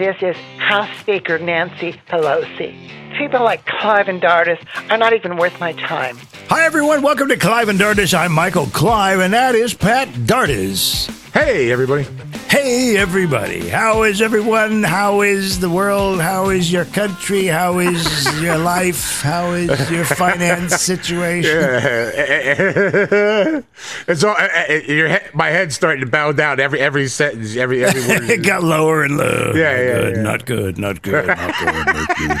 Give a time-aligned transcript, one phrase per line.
[0.00, 2.74] this is House Speaker Nancy Pelosi.
[3.18, 4.58] People like Clive and Dardis
[4.90, 6.16] are not even worth my time.
[6.50, 7.02] Hi, everyone.
[7.02, 8.12] Welcome to Clive and Dardis.
[8.12, 11.08] I'm Michael Clive, and that is Pat Dardis.
[11.32, 12.08] Hey, everybody.
[12.48, 13.68] Hey, everybody.
[13.68, 14.82] How is everyone?
[14.82, 16.20] How is the world?
[16.20, 17.46] How is your country?
[17.46, 18.04] How is
[18.42, 19.22] your life?
[19.22, 21.52] How is your finance situation?
[24.08, 27.54] it's all, uh, uh, your head, my head's starting to bow down every every sentence,
[27.54, 28.28] every every word.
[28.28, 29.56] it got lower and lower.
[29.56, 30.22] Yeah, yeah, good, yeah.
[30.22, 30.78] Not good.
[30.78, 31.26] Not good.
[31.28, 31.86] Not good.
[31.86, 32.38] Not good.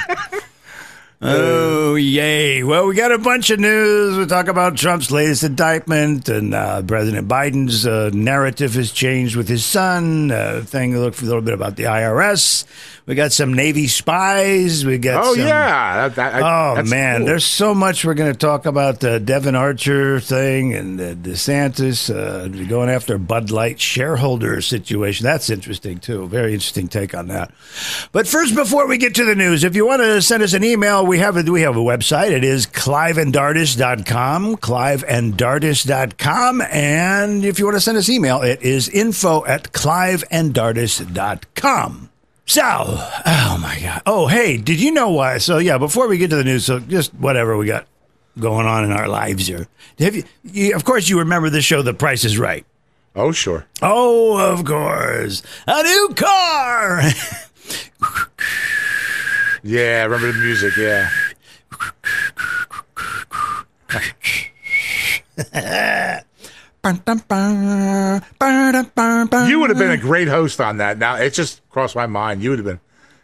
[1.22, 2.62] Oh, yay.
[2.62, 4.16] Well, we got a bunch of news.
[4.16, 9.46] We talk about Trump's latest indictment, and uh, President Biden's uh, narrative has changed with
[9.46, 10.30] his son.
[10.30, 12.64] Uh, thing, look for a little bit about the IRS.
[13.06, 14.84] We got some Navy spies.
[14.84, 16.08] We got Oh some, yeah.
[16.08, 17.26] That, that, Oh man, cool.
[17.26, 22.14] there's so much we're going to talk about the Devon Archer thing and the DeSantis
[22.14, 25.24] uh, going after Bud Light shareholder situation.
[25.24, 26.28] That's interesting too.
[26.28, 27.52] Very interesting take on that.
[28.12, 30.62] But first, before we get to the news, if you want to send us an
[30.64, 32.30] email, we have a we have a website.
[32.30, 39.44] It is cliveanddardis.com, cliveanddardis.com, and if you want to send us email, it is info
[39.46, 42.09] at cliveanddardis.com.
[42.46, 44.02] So, oh my God.
[44.06, 45.38] Oh, hey, did you know why?
[45.38, 47.86] So, yeah, before we get to the news, so just whatever we got
[48.38, 49.68] going on in our lives here.
[49.98, 52.64] Have you, you, of course, you remember the show The Price is Right.
[53.16, 53.66] Oh sure.
[53.82, 55.42] Oh, of course.
[55.66, 57.02] A new car.
[59.62, 60.76] Yeah, I remember the music.
[60.76, 61.10] Yeah.
[69.48, 70.98] You would have been a great host on that.
[70.98, 72.42] Now it just crossed my mind.
[72.42, 72.80] You would have been.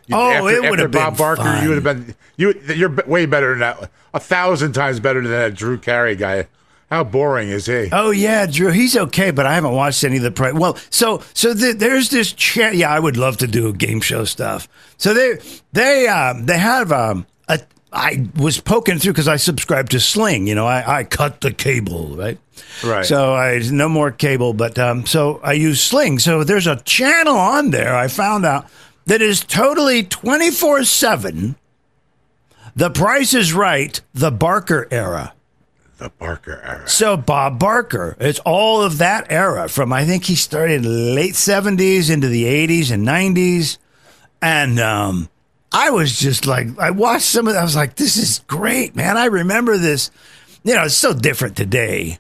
[0.07, 1.43] you- Oh, after, it would after have Bob Barker.
[1.43, 1.63] fun.
[1.63, 2.15] You would have been.
[2.37, 2.55] You.
[2.75, 3.91] You're way better than that.
[4.15, 6.49] A thousand times better than that Drew Carey guy.
[6.91, 7.89] How boring is he?
[7.91, 8.71] Oh yeah, Drew.
[8.71, 10.55] He's okay, but I haven't watched any of the price.
[10.55, 12.77] Well, so so the, there's this chat.
[12.77, 14.69] Yeah, I would love to do game show stuff.
[14.97, 15.39] So they
[15.73, 17.59] they um they have um a.
[17.97, 20.47] I was poking through because I subscribed to Sling.
[20.47, 22.39] You know, I, I cut the cable, right?
[22.85, 23.07] Right.
[23.07, 26.19] So I no more cable, but um, so I use Sling.
[26.19, 27.97] So there's a channel on there.
[27.97, 28.67] I found out
[29.07, 31.57] that is totally twenty four seven.
[32.75, 35.33] The Price is Right, the Barker era.
[35.97, 36.87] the Barker era.
[36.87, 42.11] So Bob Barker, it's all of that era from I think he started late seventies
[42.11, 43.79] into the eighties and nineties,
[44.43, 45.31] and um,
[45.77, 47.53] I was just like, I watched some of.
[47.53, 47.61] that.
[47.61, 49.19] I was like, this is great, man.
[49.19, 50.11] I remember this.
[50.65, 52.19] You know, it's so different today.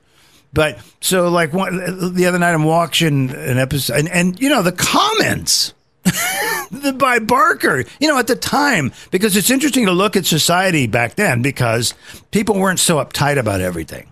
[0.52, 4.62] But so like one, the other night I'm watching an episode, and, and you know
[4.62, 5.72] the comments
[6.70, 7.84] the, by Barker.
[7.98, 11.94] You know, at the time, because it's interesting to look at society back then because
[12.32, 14.10] people weren't so uptight about everything.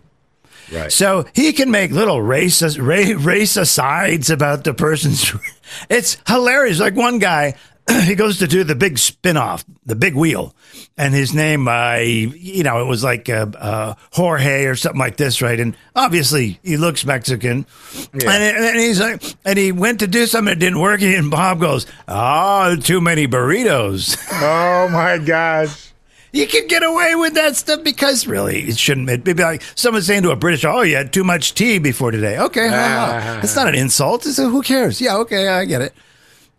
[0.73, 0.91] Right.
[0.91, 5.35] So he can make little race race, race asides about the person's.
[5.91, 6.79] It's hilarious.
[6.79, 7.55] Like one guy,
[8.05, 10.55] he goes to do the big spin-off, the big wheel,
[10.97, 15.17] and his name, uh, you know, it was like uh, uh, Jorge or something like
[15.17, 15.61] this, right?
[15.61, 17.67] And obviously he looks Mexican,
[18.15, 18.31] Yeah.
[18.33, 21.61] and, and he's like, and he went to do something that didn't work, and Bob
[21.61, 25.91] goes, "Oh, too many burritos." oh my gosh.
[26.33, 29.09] You can get away with that stuff because really it shouldn't.
[29.09, 32.11] It'd be like someone saying to a British, "Oh, you had too much tea before
[32.11, 33.39] today." Okay, haha.
[33.41, 34.27] it's not an insult.
[34.27, 35.01] It's a, who cares?
[35.01, 35.93] Yeah, okay, I get it.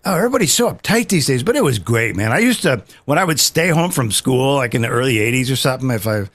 [0.06, 2.32] Oh, everybody's so uptight these days, but it was great, man.
[2.32, 5.52] I used to when I would stay home from school, like in the early '80s
[5.52, 5.90] or something.
[5.90, 6.26] If I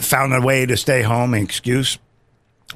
[0.00, 1.98] found a way to stay home, an excuse,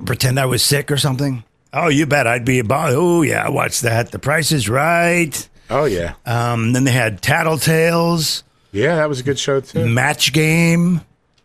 [0.04, 1.44] pretend I was sick or something.
[1.72, 2.90] Oh, you bet I'd be about.
[2.94, 4.10] Oh yeah, watch that.
[4.10, 5.48] The Price is Right.
[5.70, 6.14] Oh yeah.
[6.26, 8.42] Um, then they had Tattletales,
[8.72, 9.86] Yeah, that was a good show too.
[9.86, 11.00] Match Game.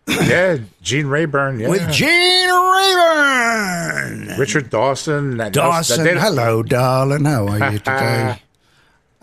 [0.07, 1.59] yeah, Gene Rayburn.
[1.59, 1.69] Yeah.
[1.69, 4.37] with Gene Rayburn.
[4.39, 5.37] Richard Dawson.
[5.51, 7.25] Dawson, that- hello, darling.
[7.25, 8.41] How are you today?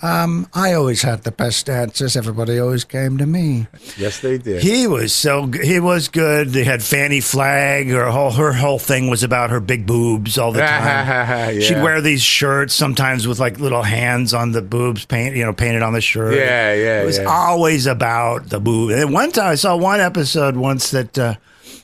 [0.05, 2.15] Um, I always had the best answers.
[2.15, 3.69] Everybody always came to me.
[3.97, 4.63] Yes, they did.
[4.63, 6.51] He was so he was good.
[6.51, 7.89] They had Fannie Flagg.
[7.89, 11.55] Her whole her whole thing was about her big boobs all the time.
[11.57, 11.61] Yeah.
[11.61, 15.55] She'd wear these shirts sometimes with like little hands on the boobs, paint you know,
[15.55, 16.35] painted on the shirt.
[16.35, 17.25] Yeah, yeah, It was yeah.
[17.25, 18.91] always about the boob.
[18.91, 21.35] And one time I saw one episode once that uh,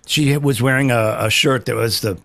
[0.07, 2.19] she was wearing a, a shirt that was the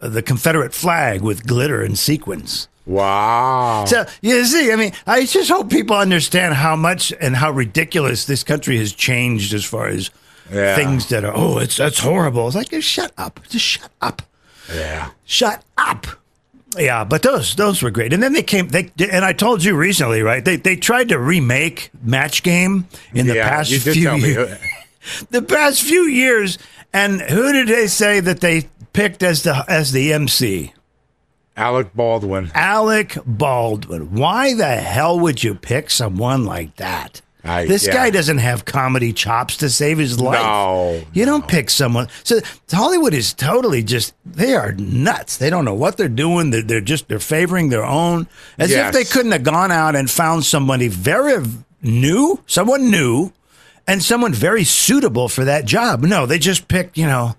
[0.00, 2.68] the Confederate flag with glitter and sequins.
[2.86, 3.84] wow.
[3.86, 8.24] So you see, I mean, I just hope people understand how much and how ridiculous
[8.24, 10.10] this country has changed as far as
[10.52, 10.74] Yeah.
[10.76, 11.32] things that are.
[11.34, 12.46] Oh, it's that's horrible.
[12.46, 14.22] It's like just shut up, just shut up,
[14.74, 15.10] yeah.
[15.24, 16.06] shut up.
[16.78, 18.12] Yeah, but those those were great.
[18.12, 18.68] And then they came.
[18.68, 20.44] They and I told you recently, right?
[20.44, 24.58] They they tried to remake Match Game in the yeah, past few years.
[25.30, 26.58] The past few years,
[26.92, 30.72] and who did they say that they picked as the as the MC?
[31.56, 32.50] Alec Baldwin.
[32.54, 34.14] Alec Baldwin.
[34.14, 37.20] Why the hell would you pick someone like that?
[37.44, 37.94] I- this yeah.
[37.94, 40.40] guy doesn't have comedy chops to save his life.
[40.40, 42.08] No, You don't pick someone.
[42.22, 42.40] So
[42.70, 45.36] Hollywood is totally just, they are nuts.
[45.38, 46.50] They don't know what they're doing.
[46.50, 48.28] They're, they're just, they're favoring their own.
[48.58, 48.88] As Yes.
[48.88, 51.44] if they couldn't have gone out and found somebody very
[51.82, 53.32] new, someone new,
[53.86, 56.02] and someone very suitable for that job.
[56.02, 57.34] No, they just picked, you know,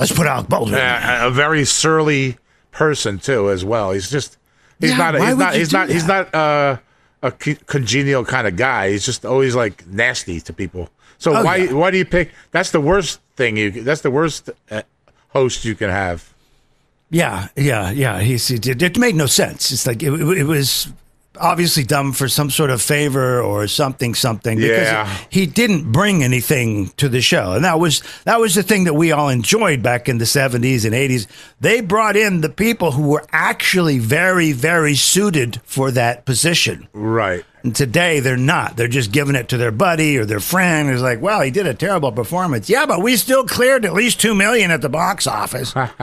[0.00, 0.74] let's put Alec Baldwin.
[0.74, 2.36] a, a very surly
[2.72, 3.92] person too, as well.
[3.92, 4.38] He's just
[4.80, 6.78] he's Yeah, not he's not, he's not he's not uh,
[7.22, 8.90] a congenial kind of guy.
[8.90, 10.88] He's just always like nasty to people.
[11.18, 11.72] So Oh, why yeah.
[11.72, 12.30] why do you pick?
[12.50, 13.70] That's the worst thing you.
[13.70, 14.82] That's the worst uh,
[15.28, 16.32] host you can have.
[17.12, 18.20] Yeah, yeah, yeah.
[18.20, 19.72] He's, it, it made no sense.
[19.72, 20.92] It's like it, it was
[21.40, 24.58] obviously done for some sort of favor or something, something.
[24.58, 25.16] Because Yeah.
[25.30, 28.94] he didn't bring anything to the show, and that was that was the thing that
[28.94, 31.26] we all enjoyed back in the seventies and eighties.
[31.60, 36.88] They brought in the people who were actually very, very suited for that position.
[36.92, 37.44] Right.
[37.62, 38.76] And today they're not.
[38.76, 41.66] They're just giving it to their buddy or their friend who's like, well, he did
[41.66, 42.70] a terrible performance.
[42.70, 45.72] Yeah, but we still cleared at least two million at the box office.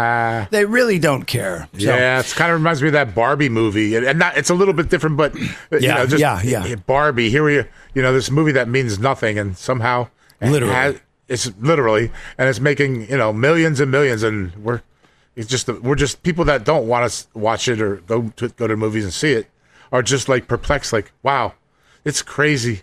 [0.52, 1.68] they really don't care.
[1.74, 4.54] So, yeah, it kind of reminds me of that Barbie movie, and, not, it's a
[4.56, 6.76] little bit different, but you Yeah, know, just yeah, yeah.
[6.76, 7.30] Barbie.
[7.30, 7.56] Here we,
[7.94, 10.10] you know, this movie that means nothing, and somehow
[10.42, 10.74] Literally.
[10.74, 14.82] has- it's literally, and it's making you know millions and millions, and we're
[15.36, 18.66] it's just we're just people that don't want to watch it or go to go
[18.68, 19.48] to movies and see it
[19.92, 21.54] are just like perplexed, like wow,
[22.06, 22.82] it's crazy.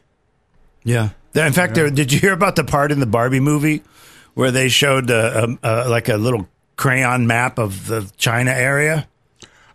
[0.82, 1.10] Yeah.
[1.34, 3.82] In fact, there, did you hear about the part in the Barbie movie
[4.34, 6.46] where they showed uh, um, uh, like a little
[6.76, 9.08] crayon map of the China area?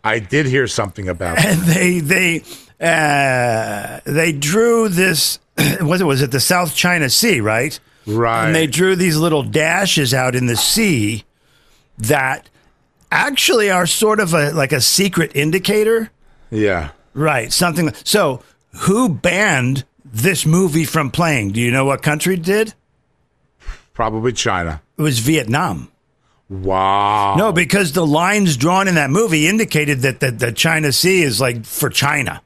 [0.03, 1.45] I did hear something about it.
[1.49, 2.43] And they they
[2.79, 5.39] uh, they drew this.
[5.81, 7.77] Was it was it the South China Sea, right?
[8.07, 8.45] Right.
[8.45, 11.25] And they drew these little dashes out in the sea
[11.97, 12.49] that
[13.11, 16.11] actually are sort of a like a secret indicator.
[16.49, 16.91] yeah.
[17.13, 17.51] Right.
[17.51, 17.93] Something.
[18.03, 18.41] So,
[18.81, 21.51] who banned this movie from playing?
[21.51, 22.73] Do you know what country did?
[23.93, 24.81] Probably China.
[24.97, 25.91] It was Vietnam.
[26.49, 27.35] Wow.
[27.37, 31.39] No, because the lines drawn in that movie indicated that the, the China Sea is
[31.39, 32.41] like for China.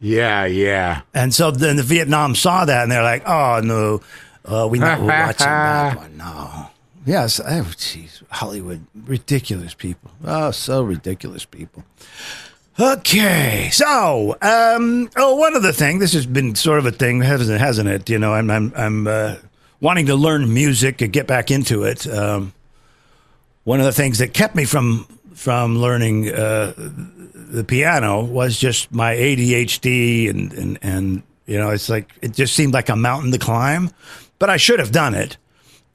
[0.00, 1.02] Yeah, yeah.
[1.14, 4.00] And so then the Vietnam saw that and they're like, oh, no,
[4.44, 6.16] uh, we not watching that one.
[6.16, 6.66] No.
[7.06, 7.38] Yes.
[7.40, 8.22] Oh, jeez.
[8.30, 8.84] Hollywood.
[8.94, 10.10] Ridiculous people.
[10.24, 11.84] Oh, so ridiculous people.
[12.78, 13.70] Okay.
[13.72, 15.98] So, um, oh, one other thing.
[15.98, 18.10] This has been sort of a thing, hasn't, hasn't it?
[18.10, 19.36] You know, I'm, I'm, I'm uh,
[19.80, 22.06] wanting to learn music and get back into it.
[22.06, 22.52] Um,
[23.64, 28.90] one of the things that kept me from from learning uh, the piano was just
[28.90, 33.32] my ADHD and, and and you know it's like it just seemed like a mountain
[33.32, 33.90] to climb,
[34.38, 35.36] but I should have done it.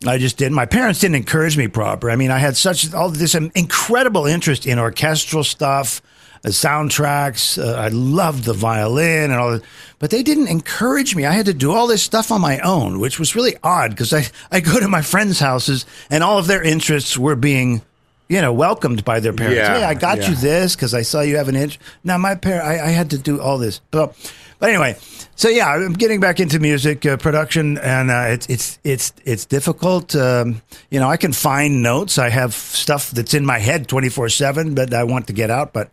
[0.05, 0.53] I just didn't.
[0.53, 2.09] My parents didn't encourage me proper.
[2.09, 6.01] I mean, I had such all this incredible interest in orchestral stuff,
[6.43, 7.61] uh, soundtracks.
[7.61, 9.63] Uh, I loved the violin and all that,
[9.99, 11.25] but they didn't encourage me.
[11.25, 14.13] I had to do all this stuff on my own, which was really odd because
[14.13, 17.81] I I go to my friends' houses and all of their interests were being.
[18.29, 19.57] You know, welcomed by their parents.
[19.57, 21.77] Yeah, hey, I got you this because I saw you have an inch.
[22.01, 24.15] Now my parent, I, I had to do all this, but
[24.57, 24.95] but anyway,
[25.35, 29.45] so yeah, I'm getting back into music uh, production, and uh, it's it's it's it's
[29.45, 30.15] difficult.
[30.15, 30.61] Um,
[30.91, 32.19] you know, I can find notes.
[32.19, 35.73] I have stuff that's in my head 24 seven, but I want to get out.
[35.73, 35.89] But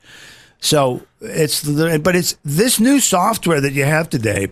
[0.61, 4.49] so it's the, but it's this new software that you have today.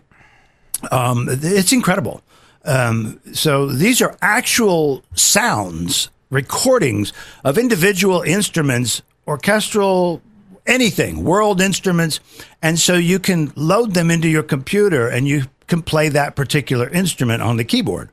[0.90, 2.22] Um, it's incredible.
[2.64, 7.12] Um, so these are actual sounds, recordings
[7.44, 10.20] of individual instruments, orchestral,
[10.66, 12.20] anything, world instruments.
[12.62, 16.88] And so you can load them into your computer and you can play that particular
[16.88, 18.10] instrument on the keyboard.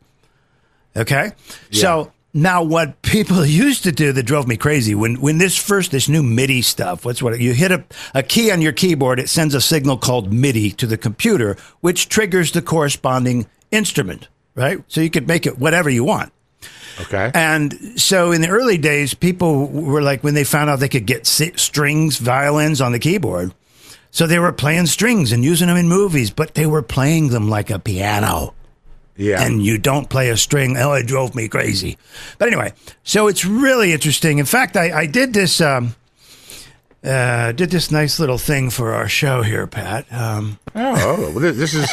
[0.95, 1.31] Okay.
[1.71, 5.91] So now what people used to do that drove me crazy when, when this first,
[5.91, 9.29] this new MIDI stuff, what's what you hit a, a key on your keyboard, it
[9.29, 14.83] sends a signal called MIDI to the computer, which triggers the corresponding instrument, right?
[14.87, 16.31] So you could make it whatever you want.
[17.01, 17.31] Okay.
[17.33, 21.07] And so in the early days, people were like, when they found out they could
[21.07, 23.53] get si- strings, violins on the keyboard.
[24.11, 27.49] So they were playing strings and using them in movies, but they were playing them
[27.49, 28.53] like a piano.
[29.15, 29.43] Yeah.
[29.43, 30.75] And you don't play a string.
[30.77, 31.97] Oh, it drove me crazy.
[32.37, 34.39] But anyway, so it's really interesting.
[34.39, 35.59] In fact, I, I did this.
[35.61, 35.95] Um,
[37.03, 40.05] uh, did this nice little thing for our show here, Pat.
[40.09, 41.89] Um, oh, oh, well, this- is.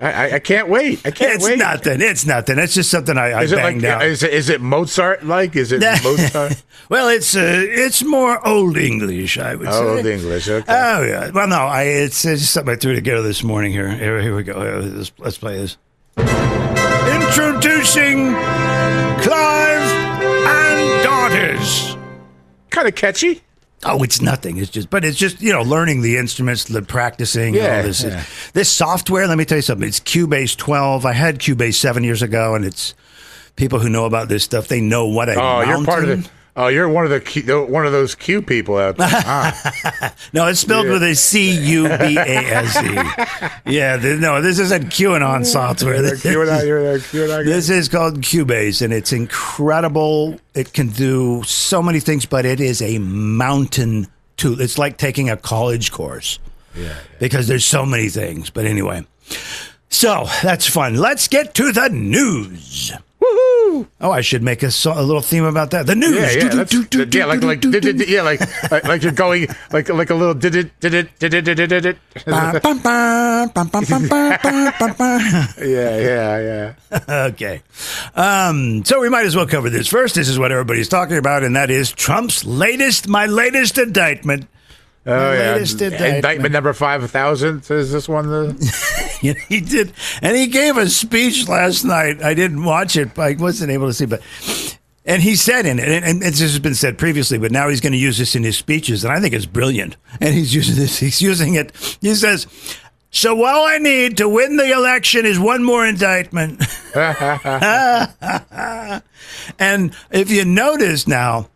[0.00, 1.04] I, I- can't wait.
[1.04, 1.58] I can't it's wait.
[1.58, 2.00] nothing.
[2.00, 2.60] It's nothing.
[2.60, 3.64] It's just something I, I Is it like?
[3.64, 4.04] banged out.
[4.04, 5.56] Is it, is it Mozart like?
[5.56, 6.62] Is it Mozart?
[6.88, 10.02] well, it's uh, it's more old English, I would Oh, say.
[10.02, 10.48] the English.
[10.48, 10.64] Okay.
[10.72, 11.30] Oh yeah.
[11.30, 13.72] Well, no, I it's, it's just something I threw together this morning.
[13.72, 14.60] Here, here, here we go.
[14.60, 15.76] Here, let's, let's play this.
[16.16, 18.32] Introducing
[19.22, 19.90] Clive
[20.46, 21.98] and Dardis.
[22.70, 23.42] kind of catchy.
[23.86, 24.56] Oh, it's nothing.
[24.56, 27.54] It's just, but it's just you know learning the instruments, the practicing.
[27.54, 28.24] Yeah, all this yeah.
[28.54, 29.26] this software.
[29.26, 29.86] Let me tell you something.
[29.86, 31.04] It's Cubase 12.
[31.04, 32.94] I had Cubase seven years ago, and it's
[33.56, 34.68] people who know about this stuff.
[34.68, 35.34] They know what I.
[35.34, 36.30] Oh, you're part of the.
[36.56, 39.08] Oh, you're one of the Q, one of those Q people out there.
[39.12, 40.92] Ah, No, it's spelled Yeah.
[40.92, 43.72] with a C U B A S E.
[43.72, 45.94] Yeah, th- no, this isn't QAnon software.
[45.94, 47.44] you're the QAnon, you're the QAnon.
[47.44, 50.38] This is called Cubase, and it's incredible.
[50.54, 54.06] It can do so many things, but it is a mountain
[54.36, 54.60] tool.
[54.60, 56.38] It's like taking a college course
[56.76, 56.94] Yeah.
[57.18, 58.50] because there's so many things.
[58.50, 59.04] But anyway,
[59.88, 60.94] so that's fun.
[60.96, 62.92] Let's get to the news.
[64.00, 65.86] Oh, I should make a, song, a little theme about that.
[65.86, 66.14] The news.
[66.34, 67.64] Yeah, yeah, yeah like like
[68.08, 68.40] yeah, like
[68.70, 71.58] like, like you're going like like a little did it did it did it did
[71.58, 71.98] it did it.
[75.58, 77.00] Yeah, yeah, yeah.
[77.30, 77.62] okay.
[78.14, 80.14] Um, so we might as well cover this first.
[80.14, 84.48] This is what everybody's talking about, and that is Trump's latest, my latest indictment
[85.06, 85.52] Oh yeah.
[85.52, 86.16] latest indictment.
[86.16, 87.70] Indictment number five thousand.
[87.70, 89.00] Is this one the?
[89.48, 92.22] He did, and he gave a speech last night.
[92.22, 94.20] I didn't watch it, I wasn't able to see, but.
[95.06, 97.82] And he said in it, and, and this has been said previously, but now he's
[97.82, 99.98] going to use this in his speeches, and I think it's brilliant.
[100.18, 101.72] And he's using this, he's using it.
[102.00, 102.46] He says,
[103.10, 106.62] So all I need to win the election is one more indictment.
[109.58, 111.50] and if you notice now,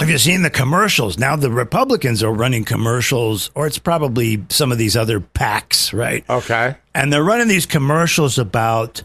[0.00, 1.18] have you seen the commercials?
[1.18, 6.24] Now the Republicans are running commercials, or it's probably some of these other PACs, right?
[6.28, 6.76] Okay.
[6.94, 9.02] And they're running these commercials about,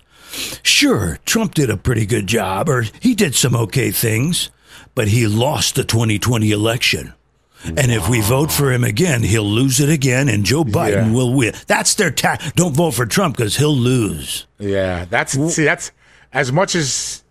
[0.63, 4.49] sure, Trump did a pretty good job, or he did some okay things,
[4.95, 7.13] but he lost the 2020 election.
[7.63, 11.11] And if we vote for him again, he'll lose it again, and Joe Biden Yeah.
[11.11, 11.53] will win.
[11.67, 12.41] That's their tack.
[12.55, 14.47] Don't vote for Trump because he'll lose.
[14.57, 15.91] Yeah, that's see, that's
[16.33, 17.23] as much as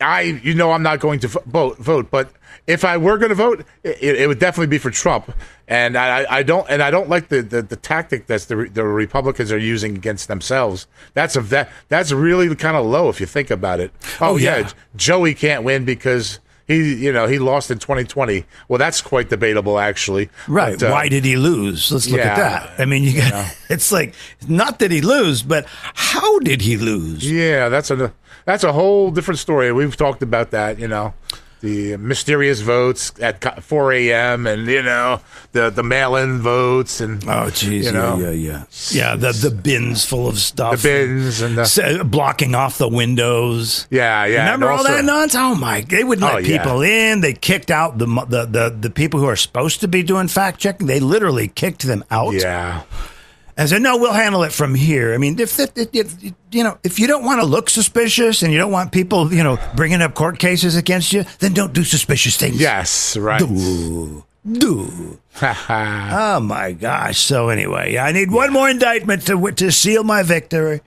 [0.00, 2.30] I, you know, I'm not going to vote, vote, but
[2.66, 5.32] if I were going to vote, it, it would definitely be for Trump.
[5.68, 8.84] And I, I don't, and I don't like the, the, the tactic that the the
[8.84, 10.86] Republicans are using against themselves.
[11.14, 13.90] That's a that that's really kind of low if you think about it.
[14.20, 14.58] Oh, Oh, yeah.
[14.58, 14.70] yeah.
[14.96, 16.40] Joey can't win because.
[16.68, 18.44] He, you know, he lost in 2020.
[18.66, 20.30] Well, that's quite debatable, actually.
[20.48, 20.76] Right.
[20.76, 21.92] But, uh, Why did he lose?
[21.92, 22.80] Let's look at that.
[22.80, 24.16] I mean, you got, it's like,
[24.48, 27.30] not that he lose, but how did he lose?
[27.30, 28.12] Yeah, that's a
[28.46, 29.70] that's a whole different story.
[29.72, 31.14] We've talked about that, you know,
[31.60, 34.46] the mysterious votes at 4 a.m.
[34.46, 35.20] and you know
[35.52, 37.84] the the mail-in votes and Oh, jeez.
[37.84, 38.18] You know.
[38.18, 39.10] yeah, yeah, yeah.
[39.10, 40.82] Yeah, the, the bins full of the stuff.
[40.82, 43.86] bins and the blocking off the windows.
[43.90, 44.44] yeah yeah.
[44.44, 45.34] Remember all also- that nonsense?
[45.36, 45.80] Oh my!
[45.80, 46.58] They wouldn't oh, let Oh, yeah.
[46.62, 47.20] people in.
[47.22, 50.60] They kicked out the, the the the people who are supposed to be doing fact
[50.60, 50.86] checking.
[50.86, 52.34] They literally kicked them out.
[52.34, 52.82] Yeah,
[53.56, 56.62] and said, "No, we'll handle it from here." I mean, if, if, if, if you
[56.64, 59.58] know, if you don't want to look suspicious and you don't want people, you know,
[59.74, 62.60] bringing up court cases against you, then don't do suspicious things.
[62.60, 63.38] yes, right.
[63.40, 65.18] Do do.
[65.42, 67.18] Oh my gosh!
[67.20, 70.80] So anyway, I need one more indictment to to seal my victory.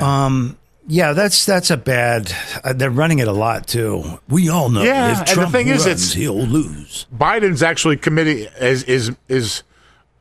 [0.00, 0.56] Um.
[0.90, 2.32] Yeah, that's that's a bad.
[2.64, 4.18] Uh, they're running it a lot too.
[4.26, 4.82] We all know.
[4.82, 7.06] Yeah, if and the Trump thing is, it's- he'll lose.
[7.14, 9.62] Biden's actually committing is is is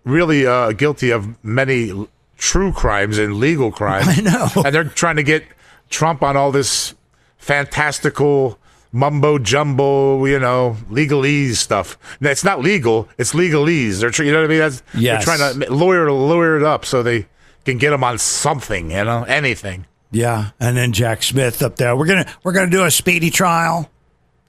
[0.07, 4.07] really uh, guilty of many true crimes and legal crimes.
[4.09, 4.47] I know.
[4.65, 5.43] and they're trying to get
[5.89, 6.93] Trump on all this
[7.37, 8.59] fantastical
[8.91, 11.97] mumbo jumbo, you know, legalese stuff.
[12.19, 13.99] No, It's not legal; it's legalese.
[13.99, 14.59] They're you know what I mean.
[14.59, 15.25] That's, Yes.
[15.25, 17.27] They're trying to lawyer lawyer it up so they
[17.65, 19.85] can get him on something, you know, anything.
[20.11, 21.95] Yeah, and then Jack Smith up there.
[21.95, 23.89] We're gonna we're gonna do a speedy trial.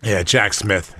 [0.02, 0.94] Yeah, Jack Smith.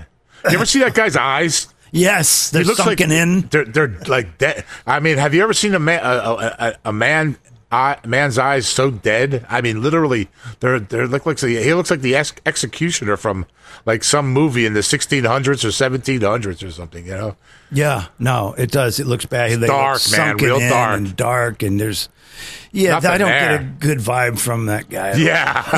[0.45, 1.67] You ever see that guy's eyes?
[1.91, 3.41] Yes, they're looks sunken like, in.
[3.49, 4.65] They're they're like dead.
[4.85, 7.37] I mean, have you ever seen a man a, a, a- man
[7.71, 9.45] eye, man's eyes so dead?
[9.49, 10.29] I mean, literally,
[10.59, 13.45] they're they're look like he looks like the ex- executioner from
[13.85, 17.05] like some movie in the 1600s or 1700s or something.
[17.05, 17.35] You know?
[17.71, 18.99] Yeah, no, it does.
[18.99, 19.59] It looks bad.
[19.59, 20.97] They dark, man, real in dark.
[20.97, 22.09] and dark, and there's.
[22.71, 23.57] Yeah, Nothing I don't there.
[23.57, 25.13] get a good vibe from that guy.
[25.15, 25.63] Yeah,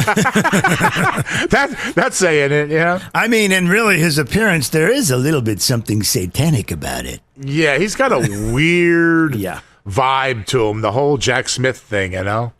[1.49, 2.69] that that's saying it.
[2.69, 7.05] Yeah, I mean, and really, his appearance there is a little bit something satanic about
[7.05, 7.21] it.
[7.37, 7.77] yeah.
[7.77, 8.19] He's got a
[8.53, 9.61] weird Yeah.
[9.87, 10.81] vibe to him.
[10.81, 12.13] The whole Jack Smith thing.
[12.13, 12.53] You know.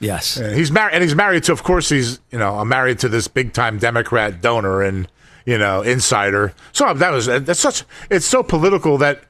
[0.00, 0.36] Yes.
[0.36, 3.26] And he's married, and he's married to, of course, he's you know married to this
[3.28, 5.08] big time Democrat donor and
[5.46, 6.52] you know insider.
[6.72, 9.22] So that was that's such it's so political that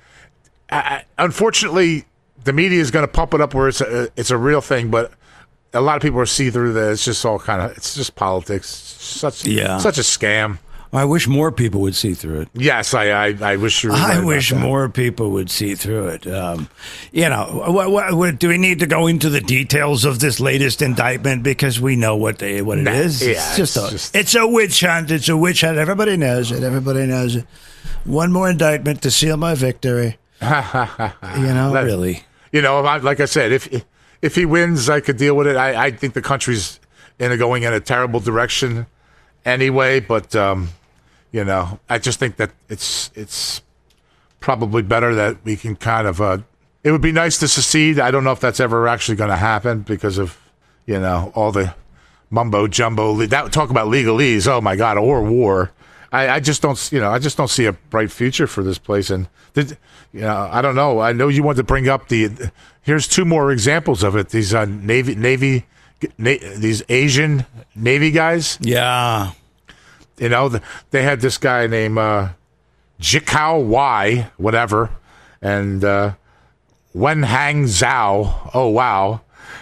[0.71, 2.05] uh, unfortunately
[2.45, 4.91] the media is going to pump it up where it's a, it's a real thing,
[4.91, 5.13] but
[5.75, 6.93] a lot of people are see through that.
[6.93, 8.69] It's just all kind of it's just politics.
[8.69, 9.79] Such Yeah.
[9.79, 10.59] such a scam.
[10.91, 12.49] I wish more people would see through it.
[12.55, 14.59] Yes, I I, I wish right I wish that.
[14.59, 16.27] more people would see through it.
[16.27, 16.71] Um,
[17.13, 20.41] you know, what, what, what, do we need to go into the details of this
[20.41, 23.21] latest indictment because we know what they what it Nah, is?
[23.21, 25.11] yeah, it's just it's a just- it's a witch hunt.
[25.11, 25.77] It's a witch hunt.
[25.77, 26.63] Everybody knows it.
[26.63, 27.45] Everybody knows it.
[28.05, 30.17] One more indictment to seal my victory.
[30.41, 32.23] you know, Let- really.
[32.53, 33.85] You know, I- like I said, if
[34.23, 35.57] if he wins, I could deal with it.
[35.57, 36.81] I, I think the country's
[37.19, 38.87] in a, going in a terrible direction
[39.45, 40.01] anyway.
[40.01, 40.69] But um,
[41.33, 43.63] you know, I just think that it's it's
[44.41, 46.21] probably better that we can kind of.
[46.21, 46.39] Uh,
[46.85, 47.99] it would be nice to secede.
[48.01, 50.39] I don't know if that's ever actually going to happen because of
[50.87, 51.75] you know all the
[52.31, 53.15] mumbo jumbo.
[53.27, 54.47] That talk about legalese.
[54.49, 55.71] Oh my God, or war.
[56.11, 58.79] I, I just don't, you know, I just don't see a bright future for this
[58.79, 59.11] place.
[59.11, 59.77] And did,
[60.13, 61.01] you know, I don't know.
[61.01, 62.51] I know you wanted to bring up the.
[62.83, 64.31] Here's two more examples of it.
[64.31, 65.67] These uh, navy, navy,
[66.17, 68.59] na, these Asian navy guys.
[68.61, 69.33] Yeah.
[70.17, 72.31] You know, the, they had this guy named uh,
[73.01, 74.91] Jikao Y, whatever,
[75.41, 76.15] and uh,
[76.93, 78.51] Wen Hang Zhao.
[78.55, 79.21] Oh wow,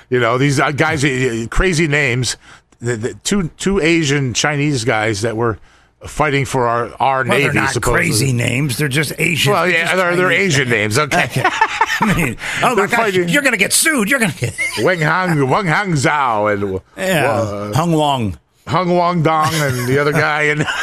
[0.08, 2.36] you know these uh, guys, uh, crazy names.
[2.78, 5.58] The, the two two Asian Chinese guys that were
[6.06, 7.44] fighting for our our Well, navy.
[7.44, 7.98] they're not supposedly.
[8.08, 8.78] crazy names.
[8.78, 9.52] They're just Asian.
[9.52, 10.98] Well, yeah, they're, they're Asian names.
[10.98, 14.08] Okay, I mean, oh my They're gosh, fighting- you're gonna get sued.
[14.10, 17.30] You're gonna get Wang Hang Wang Hang Zhao and yeah.
[17.30, 18.38] uh, Hung Wong.
[18.66, 20.66] Hung Wong Dong and the other guy and.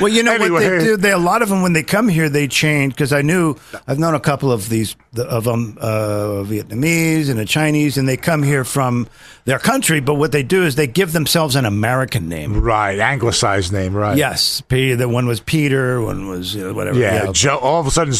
[0.00, 0.96] Well, you know what they do.
[0.96, 3.98] They a lot of them when they come here, they change because I knew I've
[3.98, 8.42] known a couple of these of them uh, Vietnamese and a Chinese, and they come
[8.42, 9.08] here from
[9.44, 10.00] their country.
[10.00, 12.60] But what they do is they give themselves an American name.
[12.60, 14.16] Right, anglicized name, right?
[14.16, 14.96] Yes, Peter.
[14.96, 16.00] The one was Peter.
[16.00, 16.98] One was you know, whatever.
[16.98, 17.58] Yeah, Joe.
[17.58, 18.14] All of a sudden,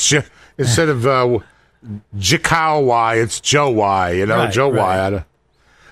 [0.59, 1.39] instead of uh,
[2.81, 4.11] Y, it's Joe Y.
[4.13, 5.13] You know, Right, Joe right.
[5.13, 5.25] Y.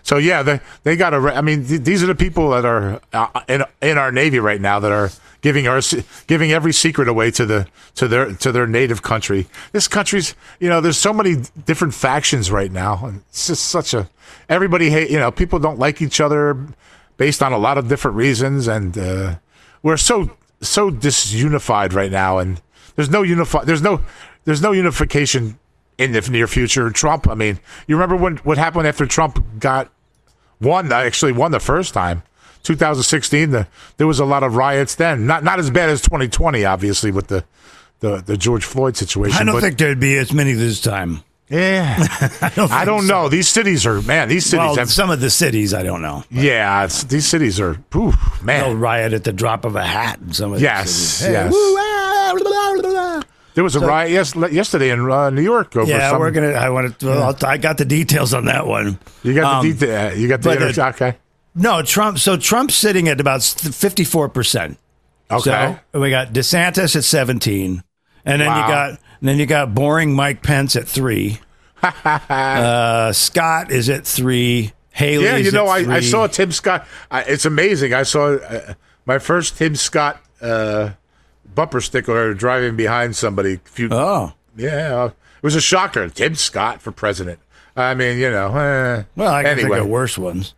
[0.02, 1.16] So yeah, they they got to.
[1.18, 4.60] I mean, th- these are the people that are uh, in in our navy right
[4.60, 5.80] now that are giving our
[6.26, 9.46] giving every secret away to the to their to their native country.
[9.72, 13.94] This country's you know, there's so many different factions right now, and it's just such
[13.94, 14.08] a
[14.48, 15.10] everybody hate.
[15.10, 16.56] You know, people don't like each other
[17.16, 19.36] based on a lot of different reasons, and uh,
[19.82, 22.60] we're so so disunified right now, and
[22.96, 23.64] there's no unify.
[23.64, 24.00] There's no
[24.44, 25.58] there's no unification
[25.98, 26.90] in the near future.
[26.90, 27.28] Trump.
[27.28, 29.90] I mean, you remember when what happened after Trump got
[30.60, 30.90] won?
[30.92, 32.22] Actually, won the first time.
[32.66, 33.50] 2016.
[33.50, 35.26] The, there was a lot of riots then.
[35.26, 37.44] Not not as bad as 2020, obviously, with the
[38.00, 39.38] the, the George Floyd situation.
[39.40, 41.22] I don't but, think there'd be as many this time.
[41.48, 41.96] Yeah,
[42.42, 43.06] I don't, I don't so.
[43.06, 43.28] know.
[43.28, 44.28] These cities are man.
[44.28, 46.24] These cities Well, have some of the cities, I don't know.
[46.28, 46.84] yeah.
[46.84, 48.64] It's, these cities are ooh, man.
[48.64, 51.32] They'll riot at the drop of a hat in some of the Yes, cities.
[51.34, 51.52] yes.
[51.52, 53.22] woo, ah, blah, blah, blah, blah.
[53.54, 56.18] There was a riot yes, yesterday in uh, New York over Yeah, some.
[56.18, 56.48] we're gonna.
[56.48, 57.06] I want to.
[57.06, 58.98] Well, I'll- I got the details on that one.
[59.22, 60.18] You got Um, the detail.
[60.18, 61.16] You got the but inter- okay.
[61.56, 62.18] No, Trump.
[62.18, 64.78] So Trump's sitting at about fifty-four percent.
[65.30, 65.78] Okay.
[65.92, 67.82] So we got DeSantis at seventeen,
[68.24, 68.60] and then Wow.
[68.66, 71.40] you got and then you got boring Mike Pence at three.
[71.82, 74.72] uh, Scott is at three.
[74.90, 75.24] Haley.
[75.24, 76.86] yeah, you know, I, I saw Tim Scott.
[77.10, 77.92] I, it's amazing.
[77.92, 78.72] I saw uh,
[79.04, 80.90] my first Tim Scott uh,
[81.54, 83.60] bumper sticker driving behind somebody.
[83.64, 86.08] Few, Oh, yeah, it was a shocker.
[86.08, 87.40] Tim Scott for president.
[87.76, 88.56] I mean, you know.
[88.56, 89.02] Eh.
[89.16, 90.54] well, I can anyway, think of worse ones.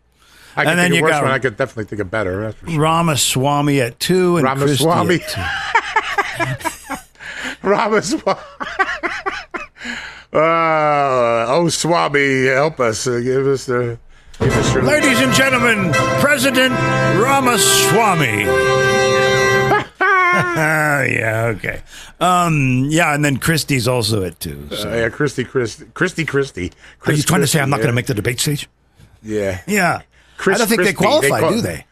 [0.59, 1.31] I can and then you got- one.
[1.31, 2.53] I could definitely think of better.
[2.67, 2.81] Sure.
[2.81, 5.21] Ramaswamy at two and Christie Ramaswamy.
[5.23, 6.61] at
[7.63, 7.69] two.
[7.69, 8.41] Ramaswamy.
[10.33, 13.07] uh, oh, Swami, help us.
[13.07, 13.99] Uh, give us the.
[14.41, 16.73] Give us your Ladies and gentlemen, President
[17.21, 18.45] Ramaswamy.
[20.59, 21.83] yeah, okay.
[22.21, 24.69] Um, yeah, and then Christie's also at two.
[24.75, 24.91] So.
[24.91, 26.63] Uh, yeah, Christy, Christy, Christy, Christy.
[26.63, 28.69] Are you Chris trying to say I'm not Christie, going to make the debate stage?
[29.23, 29.61] Yeah.
[29.67, 30.03] Yeah.
[30.39, 31.85] Chris I don't think Christie, they qualify, call- do they?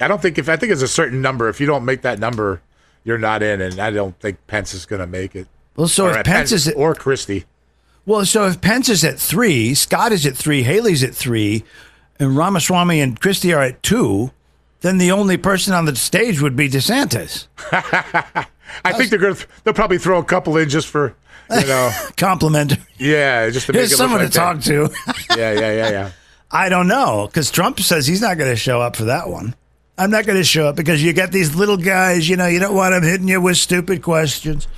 [0.00, 1.48] I don't think if I think it's a certain number.
[1.50, 2.62] If you don't make that number,
[3.04, 5.48] you're not in, and I don't think Pence is going to make it.
[5.76, 7.44] Well, so Or, if uh, Pence is at, or Christie.
[8.06, 11.64] well, so if Pence is at three, Scott is at three, Haley's at three,
[12.18, 14.30] and Ramaswamy and Christie are at two,
[14.80, 17.48] then the only person on the stage would be DeSantis.
[18.84, 19.46] I think they're going to.
[19.64, 21.16] They'll probably throw a couple in just for
[21.50, 21.90] you know.
[22.16, 22.78] Complimentary.
[22.98, 24.90] yeah, just to make Here's it someone look to like talk to.
[25.36, 26.10] Yeah, yeah, yeah, yeah.
[26.50, 29.54] I don't know because Trump says he's not going to show up for that one.
[29.98, 32.28] I'm not going to show up because you got these little guys.
[32.28, 34.68] You know, you don't want them hitting you with stupid questions.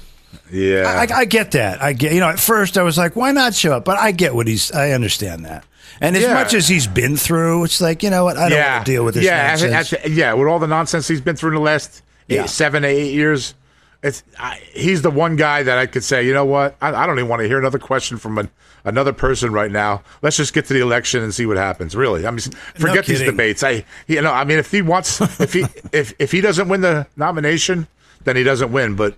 [0.51, 1.07] Yeah.
[1.11, 1.83] I, I get that.
[1.83, 2.13] I get.
[2.13, 3.85] You know, at first I was like, why not show up?
[3.85, 4.73] But I get what he's.
[4.73, 5.65] I understand that.
[6.01, 6.35] And as Yeah.
[6.35, 8.37] much as he's been through, it's like you know what?
[8.39, 8.75] I don't yeah.
[8.77, 9.93] want to deal with this yeah, at- nonsense.
[9.93, 12.47] at- yeah, with all the nonsense he's been through in the last eight, Yeah.
[12.47, 13.55] seven, eight years,
[14.03, 16.75] it's I, he's the one guy that I could say, you know what?
[16.81, 18.49] I, I don't even want to hear another question from an,
[18.85, 20.03] another person right now.
[20.23, 21.95] Let's just get to the election and see what happens.
[21.97, 22.41] Really, I mean,
[22.75, 23.63] forget these debates.
[23.63, 26.81] I, you know, I mean, if he wants, if he, if if he doesn't win
[26.81, 27.87] the nomination,
[28.25, 28.97] then he doesn't win.
[28.97, 29.17] But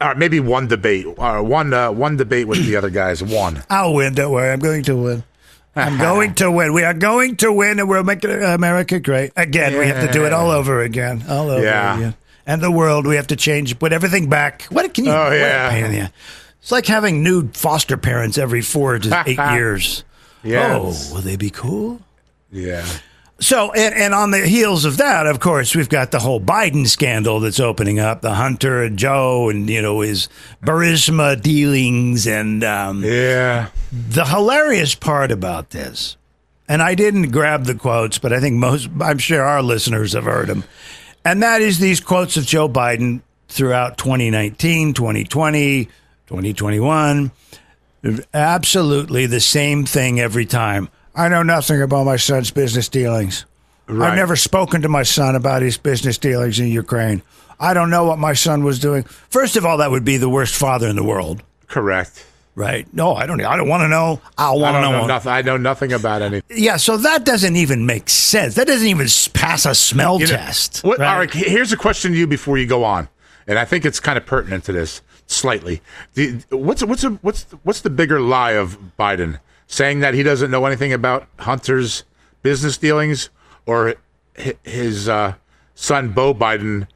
[0.00, 3.22] or maybe one debate, or one uh, one debate with the other guys.
[3.22, 3.62] One.
[3.70, 4.14] I'll win.
[4.14, 4.50] Don't worry.
[4.50, 5.24] I'm going to win.
[5.74, 6.74] I'm going to win.
[6.74, 9.78] We are going to win, and we're making uh, America great again.
[9.78, 11.96] We have to do it all over again, all over Yeah.
[11.96, 12.14] again.
[12.44, 14.64] And the world, we have to change, put everything back.
[14.64, 15.12] What can you?
[15.12, 16.08] Oh, yeah.
[16.62, 16.70] Pain in the ass.
[16.70, 20.04] It's like having new foster parents every four to eight years.
[20.44, 21.10] Yes.
[21.10, 22.00] Oh, will they be cool?
[22.50, 22.84] Yeah.
[23.40, 26.86] So, and, and on the heels of that, of course, we've got the whole Biden
[26.86, 28.20] scandal that's opening up.
[28.20, 30.28] The Hunter and Joe, and you know his
[30.64, 33.68] Burisma dealings, and um, Yeah.
[33.90, 36.16] the hilarious part about this,
[36.68, 40.24] and I didn't grab the quotes, but I think most, I'm sure our listeners have
[40.24, 40.62] heard them,
[41.24, 45.88] and that is these quotes of Joe Biden throughout 2019, 2020,
[46.32, 47.30] 2021.
[48.32, 50.88] Absolutely the same thing every time.
[51.14, 53.44] I know nothing about my son's business dealings.
[53.86, 54.08] Right.
[54.08, 57.20] I've never spoken to my son about his business dealings in Ukraine.
[57.60, 59.02] I don't know what my son was doing.
[59.02, 61.42] First of all, that would be the worst father in the world.
[61.68, 62.24] Correct.
[62.54, 62.86] Right?
[62.94, 63.40] No, I don't.
[63.42, 64.20] I don't want to know.
[64.38, 65.00] I want to know.
[65.02, 65.32] know nothing.
[65.32, 66.56] I know nothing about anything.
[66.56, 68.54] Yeah, so that doesn't even make sense.
[68.54, 70.82] That doesn't even pass a smell You know, test.
[70.82, 71.08] What, right?
[71.08, 73.08] all right, here's a question to you before you go on,
[73.46, 75.80] and I think it's kind of pertinent to this slightly.
[76.14, 80.50] The, what's what's a, what's what's the bigger lie of Biden saying that he doesn't
[80.50, 82.04] know anything about Hunter's
[82.42, 83.30] business dealings,
[83.66, 83.94] or
[84.64, 85.34] his uh,
[85.74, 86.86] son Beau Biden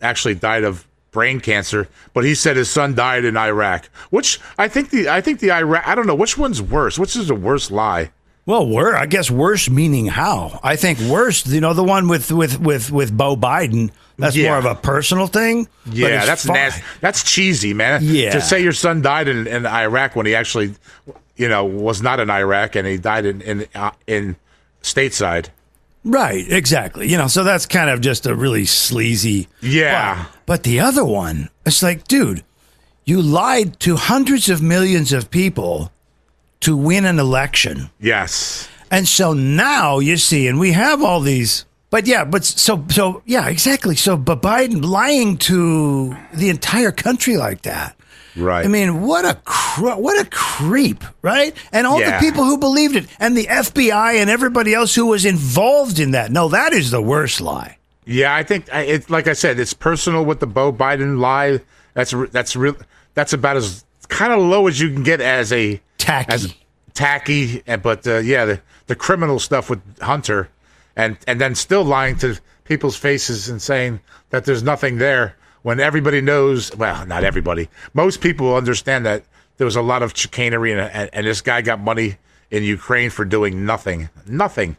[0.00, 3.86] actually died of brain cancer, but he said his son died in Iraq.
[4.10, 6.98] Which I think the I think the Iraq I don't know which one's worse.
[6.98, 8.12] Which is the worst lie?
[8.44, 10.60] Well, wor I guess worse meaning how?
[10.62, 11.46] I think worse.
[11.46, 13.90] You know, the one with with with with Beau Biden.
[14.18, 14.48] That's Yeah.
[14.48, 15.68] more of a personal thing.
[15.90, 16.82] Yeah, that's nasty.
[17.00, 18.00] That's cheesy, man.
[18.02, 18.30] Yeah.
[18.32, 20.74] To say your son died in, in Iraq when he actually,
[21.36, 24.36] you know, was not in Iraq and he died in in uh, in
[24.82, 25.48] stateside.
[26.04, 27.10] Right, exactly.
[27.10, 29.48] You know, so that's kind of just a really sleazy.
[29.60, 30.26] Yeah.
[30.26, 32.44] But, but the other one, it's like, dude,
[33.04, 35.90] you lied to hundreds of millions of people
[36.60, 37.90] to win an election.
[38.00, 38.68] Yes.
[38.88, 41.64] And so now you see, and we have all these,
[41.96, 43.96] but yeah, but so, so, yeah, exactly.
[43.96, 47.96] So, but Biden lying to the entire country like that.
[48.36, 48.66] Right.
[48.66, 51.56] I mean, what a cr- what a creep, right?
[51.72, 52.20] And all Yeah.
[52.20, 56.10] the people who believed it, and the FBI and everybody else who was involved in
[56.10, 56.30] that.
[56.30, 57.78] No, that is the worst lie.
[58.04, 61.60] Yeah, I think it's like I said, it's personal with the Beau Biden lie.
[61.94, 62.76] That's that's real.
[63.14, 66.30] That's about as kind of low as you can get as a Tacky.
[66.34, 66.54] as
[66.92, 67.62] tacky.
[67.82, 70.50] But uh, yeah, the the criminal stuff with Hunter,
[70.96, 75.78] and and then still lying to people's faces and saying that there's nothing there when
[75.80, 76.74] everybody knows.
[76.76, 77.68] Well, not everybody.
[77.94, 79.24] Most people understand that
[79.58, 82.16] there was a lot of chicanery and and, and this guy got money
[82.50, 84.08] in Ukraine for doing nothing.
[84.26, 84.76] Nothing.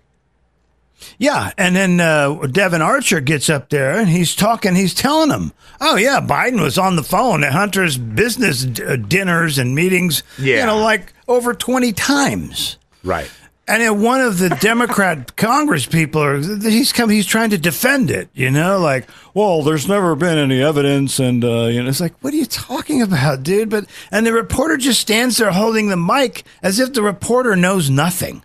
[1.19, 4.73] Yeah, and then uh, Devon Archer gets up there and he's talking.
[4.75, 8.95] He's telling them, "Oh yeah, Biden was on the phone at Hunter's business d- uh,
[8.95, 10.23] dinners and meetings.
[10.39, 10.61] Yeah.
[10.61, 13.29] you know, like over twenty times." Right.
[13.67, 18.29] And one of the Democrat Congress people are he's come he's trying to defend it,
[18.33, 22.15] you know, like, well, there's never been any evidence, and uh, you know, it's like,
[22.21, 23.69] what are you talking about, dude?
[23.69, 27.89] But and the reporter just stands there holding the mic as if the reporter knows
[27.89, 28.43] nothing.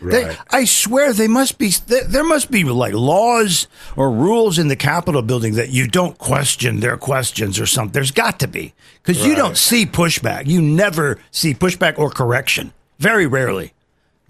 [0.00, 0.38] They, Right.
[0.50, 4.74] I swear they must be there there must be like laws or rules in the
[4.74, 7.92] Capitol building that you don't question their questions or something.
[7.92, 10.46] There's got to be because you don't see pushback.
[10.46, 12.72] You never see pushback or correction.
[12.98, 13.74] Very rarely.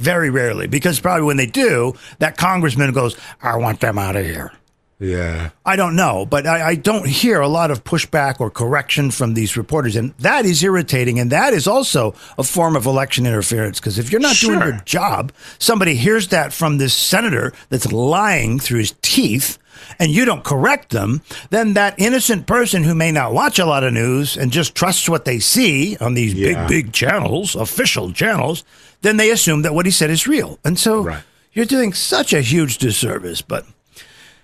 [0.03, 0.67] Very rarely.
[0.67, 4.53] Because probably when they do, that congressman goes, I want them out of here.
[4.99, 5.51] Yeah.
[5.67, 9.35] I don't know, but I, I don't hear a lot of pushback or correction from
[9.35, 9.97] these reporters.
[9.97, 11.19] And that is irritating.
[11.19, 13.81] And that is also a form of election interference.
[13.81, 18.61] Because if you're not doing your job, somebody hears that from this senator that's lying
[18.61, 19.59] through his teeth,
[19.99, 23.83] and you don't correct them, then that innocent person who may not watch a lot
[23.83, 26.67] of news and just trusts what they see on these Yeah.
[26.69, 28.63] big, big channels, official channels,
[29.03, 30.59] then they assume that what he said is real.
[30.65, 31.23] And so Right.
[31.53, 33.43] you're doing such a huge disservice.
[33.43, 33.67] But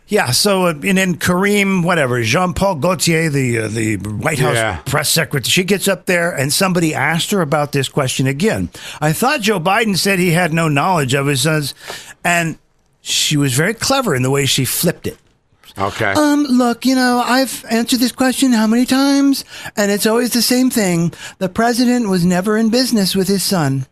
[0.09, 4.55] yeah, so uh, and then Kareem, whatever, Jean Paul Gaultier, the uh, the White House
[4.57, 4.77] Yeah.
[4.87, 8.71] press secretary, she gets up there and somebody asked her about this question again.
[9.01, 11.75] I thought Joe Biden said he had no knowledge of his sons,
[12.25, 12.57] and
[13.03, 15.18] she was very clever in the way she flipped it.
[15.79, 16.12] Okay.
[16.12, 19.44] Um, look, you know, I've answered this question how many times,
[19.77, 21.12] and it's always the same thing.
[21.38, 23.87] The president was never in business with his son.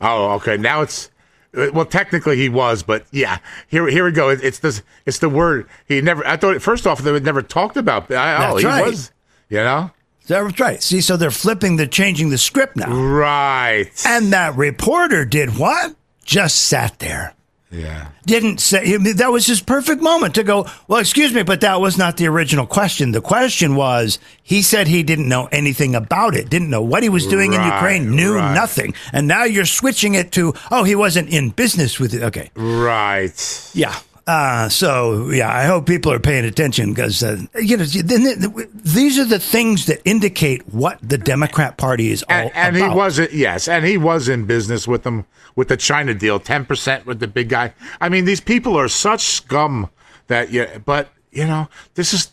[0.00, 0.56] Oh, okay.
[0.56, 1.10] Now it's
[1.56, 3.38] uh, well, technically he was, but yeah.
[3.68, 4.28] Here, here we go.
[4.28, 4.82] It, it's this.
[5.06, 6.26] It's the word he never.
[6.26, 8.10] I thought first off they would never talked about.
[8.10, 8.86] I, oh, That's he right.
[8.86, 9.12] was.
[9.48, 9.90] You know?
[10.26, 10.82] That's right.
[10.82, 12.92] See, so they're flipping, they're changing the script now.
[12.92, 13.90] Right.
[14.06, 15.96] And that reporter did what?
[16.22, 17.34] Just sat there.
[17.70, 18.08] Yeah.
[18.24, 21.98] Didn't say that was his perfect moment to go, well, excuse me, but that was
[21.98, 23.12] not the original question.
[23.12, 27.10] The question was he said he didn't know anything about it, didn't know what he
[27.10, 28.54] was doing in Ukraine, knew right.
[28.54, 28.94] nothing.
[29.12, 32.22] And now you're switching it to, oh, he wasn't in business with it.
[32.22, 32.50] Okay.
[32.54, 33.70] Right.
[33.74, 33.98] Yeah.
[34.28, 39.24] Uh, so yeah, I hope people are paying attention because uh, you know these are
[39.24, 43.68] the things that indicate what the Democrat Party is all And, and he wasn't, yes,
[43.68, 45.24] and he was in business with them
[45.58, 47.74] with the China deal, 10% with the big guy.
[48.00, 49.90] I mean, these people are such scum
[50.28, 52.30] that, yeah, but, you know, this is,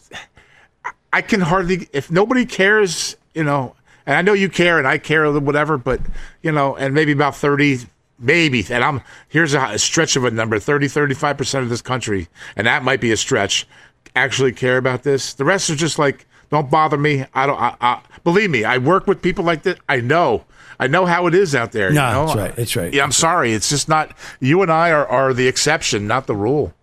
[1.11, 4.99] I can hardly, if nobody cares, you know, and I know you care and I
[4.99, 6.01] care, or whatever, but,
[6.43, 7.87] you know, and maybe about 30,
[8.19, 12.27] maybe, and I'm, here's a, a stretch of a number 30, 35% of this country,
[12.55, 13.67] and that might be a stretch,
[14.15, 15.33] actually care about this.
[15.33, 17.25] The rest are just like, don't bother me.
[17.33, 19.77] I don't, I, I, believe me, I work with people like this.
[19.89, 20.45] I know.
[20.79, 21.89] I know how it is out there.
[21.89, 22.25] you know?
[22.25, 22.93] that's right, that's right.
[22.93, 23.53] Yeah, I'm sorry.
[23.53, 26.73] It's just not, you and I are, are the exception, not the rule.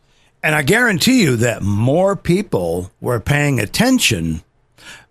[0.42, 4.42] And I guarantee you that more people were paying attention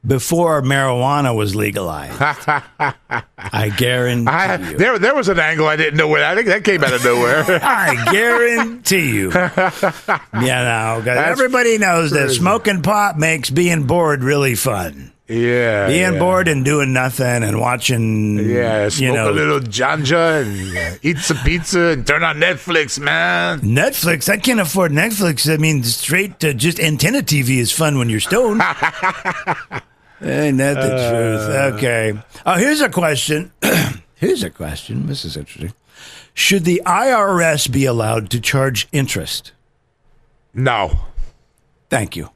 [0.05, 2.19] before marijuana was legalized.
[2.21, 4.77] I guarantee I, you.
[4.77, 6.25] there, there was an angle I didn't know where.
[6.25, 7.43] I think that came out of nowhere.
[7.63, 9.31] I guarantee you.
[9.31, 15.11] 'cause That's everybody knows that smoking pot makes being bored really fun.
[15.27, 16.19] yeah, Being yeah.
[16.19, 20.97] bored and doing nothing and watching, Yeah, smoke you know, a little janja and uh,
[21.03, 23.59] eat some pizza and turn on Netflix, man.
[23.61, 24.27] Netflix.
[24.29, 25.51] I can't afford Netflix.
[25.51, 28.61] I mean, straight to just antenna TV is fun when you're stoned.
[30.23, 31.11] Ain't that the Uh.
[31.11, 31.73] truth?
[31.75, 32.13] Okay.
[32.45, 33.51] Oh, here's a question.
[34.15, 35.07] here's a question.
[35.07, 35.73] This is interesting.
[36.33, 39.51] Should the IRS be allowed to charge interest?
[40.53, 40.99] No.
[41.89, 42.29] Thank you.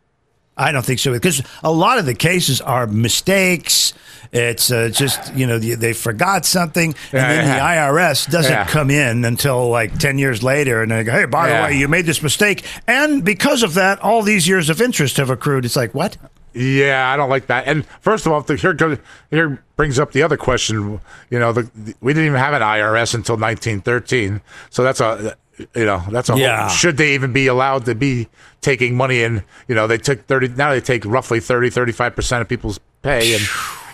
[0.57, 3.93] I don't think so because a lot of the cases are mistakes.
[4.31, 7.55] It's uh, just you know they forgot something, and Yeah, then yeah.
[7.55, 8.65] the IRS doesn't Yeah.
[8.65, 11.87] come in until like ten years later, and they go, "Hey, by the way, you
[11.89, 15.75] made this mistake, and because of that, all these years of interest have accrued." It's
[15.75, 16.17] like what?
[16.55, 17.67] Yeah, I don't like that.
[17.67, 18.97] And first of all, the, here goes,
[19.29, 20.99] here brings up the other question.
[21.29, 25.35] You know, the, the- we didn't even have an IRS until 1913, so that's a
[25.73, 26.67] you know that's a whole- Yeah.
[26.67, 28.27] should they even be allowed to be
[28.61, 29.43] taking money in?
[29.67, 33.33] You know, they took 30 now they take roughly 30 35 percent of people's pay,
[33.35, 33.43] and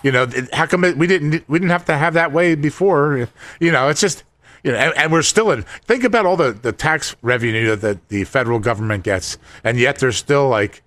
[0.04, 3.28] you know how come it, we didn't we didn't have to have that way before?
[3.60, 4.24] You know, it's just.
[4.63, 5.63] You know, and, and we're still in.
[5.88, 10.17] Think about all the, the tax revenue that the federal government gets, and yet there's
[10.17, 10.84] still like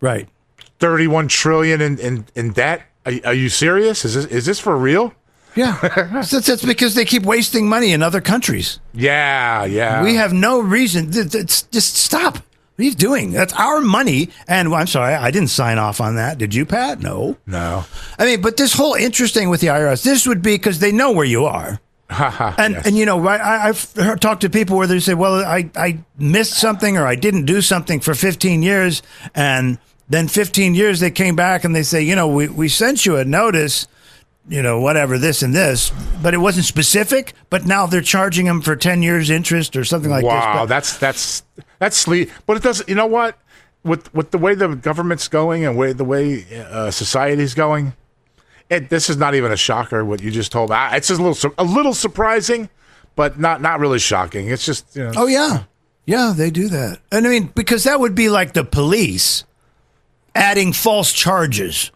[0.00, 0.28] Right.
[0.82, 2.82] 31 trillion in, in, in debt.
[3.06, 4.04] Are, are you serious?
[4.04, 5.14] Is this, is this for real?
[5.54, 5.78] Yeah,
[6.12, 8.80] that's, that's because they keep wasting money in other countries.
[8.92, 10.02] Yeah, yeah.
[10.02, 11.12] We have no reason.
[11.12, 12.34] Just stop.
[12.34, 13.30] What are you doing?
[13.30, 14.30] That's our money.
[14.48, 16.38] And well, I'm sorry, I didn't sign off on that.
[16.38, 17.00] Did you, Pat?
[17.00, 17.36] No.
[17.46, 17.84] no.
[18.18, 21.12] I mean, but this whole interesting with the IRS, this would be because they know
[21.12, 21.80] where you are.
[22.58, 22.86] And Yes.
[22.86, 23.24] and you know.
[23.26, 27.06] I, I've heard, talked to people where they say, "Well, I I missed something or
[27.06, 29.02] I didn't do something for 15 years,"
[29.34, 29.78] and
[30.12, 33.16] then 15 years they came back and they say, "You know, we we sent you
[33.16, 33.86] a notice."
[34.48, 37.32] You know, whatever this and this, but it wasn't specific.
[37.48, 40.30] But now they're charging them for ten years interest or something like this.
[40.32, 41.44] wow, that's that's
[41.78, 42.28] that's sleep.
[42.44, 42.88] But it doesn't.
[42.88, 43.38] You know what?
[43.84, 47.92] With with the way the government's going and way the way uh, society's going,
[48.68, 50.04] it, this is not even a shocker.
[50.04, 52.68] What you just told I- it's just a little a little surprising,
[53.14, 54.48] but not not really shocking.
[54.48, 55.12] It's just you know.
[55.18, 55.64] Oh yeah,
[56.04, 56.98] yeah, they do that.
[57.12, 59.44] And I mean, because that would be like the police
[60.34, 61.90] adding false charges,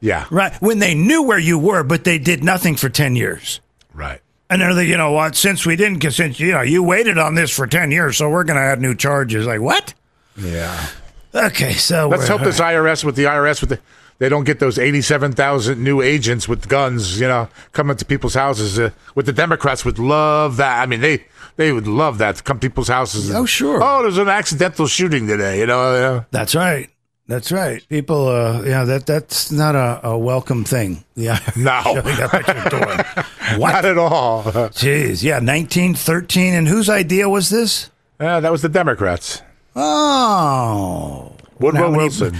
[0.00, 0.52] yeah, right?
[0.62, 3.60] When they knew where you were, but they did nothing for ten years.
[3.94, 4.20] right.
[4.52, 5.36] And they're like, you know what?
[5.36, 8.42] Since we didn't, since you know you waited on this for ten years, so we're
[8.42, 9.46] going to add new charges.
[9.46, 9.94] Like what?
[10.36, 10.86] Yeah.
[11.32, 13.78] Okay, so Let's hope this IRS with the IRS with the
[14.18, 18.34] they don't get those eighty-seven thousand new agents with guns, you know, coming to people's
[18.34, 18.76] houses.
[18.78, 20.82] Uh, with the Democrats would love that.
[20.82, 23.28] I mean, they they would love that to come to people's houses.
[23.30, 23.78] and, Oh, sure.
[23.80, 25.60] Oh, there's an accidental shooting today.
[25.60, 25.80] You know.
[25.94, 26.90] uh, That's right.
[27.30, 27.80] That's right.
[27.88, 31.04] People, uh, yeah, that that's not a, a welcome thing.
[31.14, 31.80] Yeah, No.
[31.84, 33.58] showing up at your door.
[33.70, 34.42] not at all.
[34.74, 36.54] Jeez, yeah, nineteen thirteen.
[36.54, 37.88] And whose idea was this?
[38.20, 39.42] Yeah, that was the Democrats.
[39.76, 42.36] Oh, Woodrow Wilson.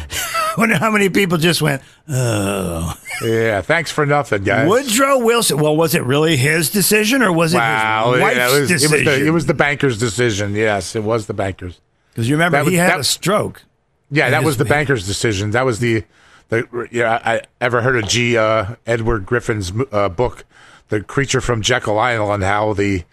[0.58, 2.92] Wonder how many people just went, oh.
[3.22, 3.62] yeah.
[3.62, 4.68] Thanks for nothing, guys.
[4.68, 5.58] Woodrow Wilson.
[5.60, 8.10] Well, was it really his decision or was it Wow.
[8.12, 9.04] his yeah, wife's it, was, it, was decision?
[9.04, 10.54] the, it was the bankers' decision.
[10.56, 11.80] Yes, it was the bankers.
[12.10, 13.62] Because you remember that was- he had that- a stroke.
[14.10, 15.52] Yeah, that was the banker's decision.
[15.52, 16.04] That was the,
[16.48, 17.20] the yeah.
[17.24, 18.36] I ever heard of G.
[18.36, 20.44] Uh, Edward Griffin's uh, book,
[20.88, 23.04] "The Creature from Jekyll Island," how the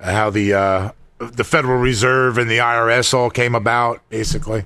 [0.00, 4.64] how the uh, the Federal Reserve and the IRS all came about, basically.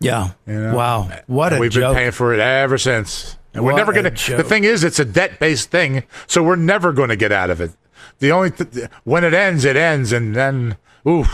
[0.00, 0.30] Yeah.
[0.46, 0.74] You know?
[0.76, 1.08] Wow.
[1.28, 1.92] What And a we've joke.
[1.92, 3.38] been paying for it ever since.
[3.54, 4.36] And we're never going to.
[4.36, 7.50] The thing is, it's a debt based thing, so we're never going to get out
[7.50, 7.70] of it.
[8.18, 11.24] The only th- when it ends, it ends, and then ooh,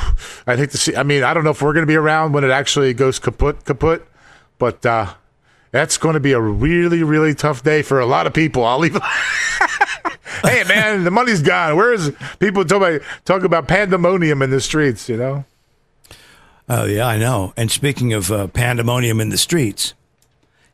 [0.47, 0.97] I'd hate to see.
[0.97, 3.19] I mean, I don't know if we're going to be around when it actually goes
[3.19, 4.07] kaput, kaput,
[4.59, 5.15] but uh,
[5.71, 8.65] that's going to be a really, really tough day for a lot of people.
[8.65, 8.95] I'll leave.
[10.43, 11.77] hey, man, the money's gone.
[11.77, 15.09] Where is people talk about talk about pandemonium in the streets?
[15.09, 15.45] You know.
[16.69, 17.55] Oh, yeah, I know.
[17.57, 19.95] And speaking of uh, pandemonium in the streets,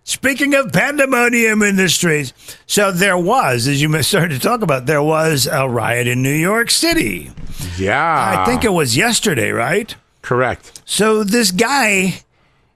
[0.02, 2.32] speaking of pandemonium in the streets,
[2.66, 6.34] so there was, as you started to talk about, there was a riot in New
[6.34, 7.30] York City.
[7.78, 9.94] Yeah, I think it was yesterday, right?
[10.22, 10.80] correct.
[10.86, 12.14] So this guy,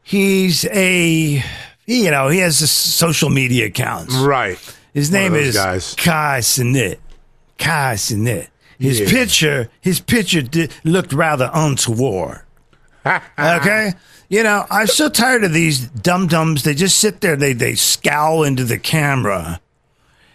[0.03, 1.42] he's a,
[1.87, 4.14] you know, he has a social media accounts.
[4.14, 4.59] Right.
[4.92, 5.94] His name is guys.
[5.94, 6.98] Kai Cenat.
[7.57, 8.48] Kai Cenat.
[8.79, 9.09] His Yeah.
[9.11, 12.42] picture, his picture did, looked rather untoward.
[13.38, 13.94] Okay.
[14.29, 16.64] You know, I'm so tired of these dum dums.
[16.64, 17.35] They just sit there.
[17.37, 19.59] They they scowl into the camera.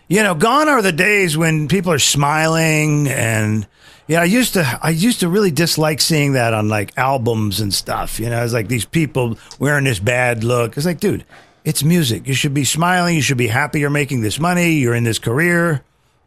[0.07, 3.67] You know, gone are the days when people are smiling and.
[4.07, 4.79] Yeah, I used to.
[4.81, 8.19] I used to really dislike seeing that on like albums and stuff.
[8.19, 10.75] You know, it's like these people wearing this bad look.
[10.75, 11.23] It's like, dude,
[11.63, 12.27] it's music.
[12.27, 13.15] You should be smiling.
[13.15, 13.79] You should be happy.
[13.79, 14.73] You're making this money.
[14.73, 15.83] You're in this career.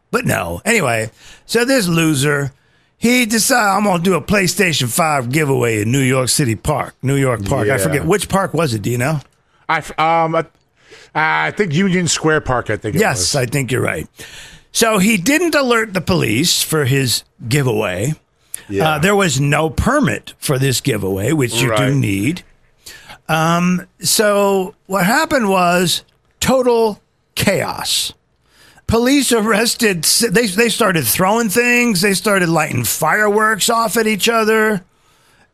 [0.09, 0.61] But no.
[0.65, 1.11] Anyway,
[1.45, 2.51] so this loser,
[2.97, 7.15] he decided I'm gonna do a PlayStation Five giveaway in New York City Park, New
[7.15, 7.69] York Park.
[7.69, 8.81] I forget which park was it.
[8.81, 9.19] Do you know?
[9.69, 10.45] I um I,
[11.13, 12.69] I think Union Square Park.
[12.71, 12.95] I think.
[12.95, 13.35] It Yes, was.
[13.35, 14.07] I think you're right.
[14.71, 18.13] So he didn't alert the police for his giveaway.
[18.69, 18.89] Yeah.
[18.95, 21.87] Uh, there was no permit for this giveaway, which you Right.
[21.89, 22.43] do need.
[23.29, 26.03] Um, so what happened was
[26.39, 27.01] total
[27.35, 28.13] chaos.
[28.87, 30.03] Police arrested.
[30.03, 31.99] They they started throwing things.
[32.01, 34.81] They started lighting fireworks off at each other.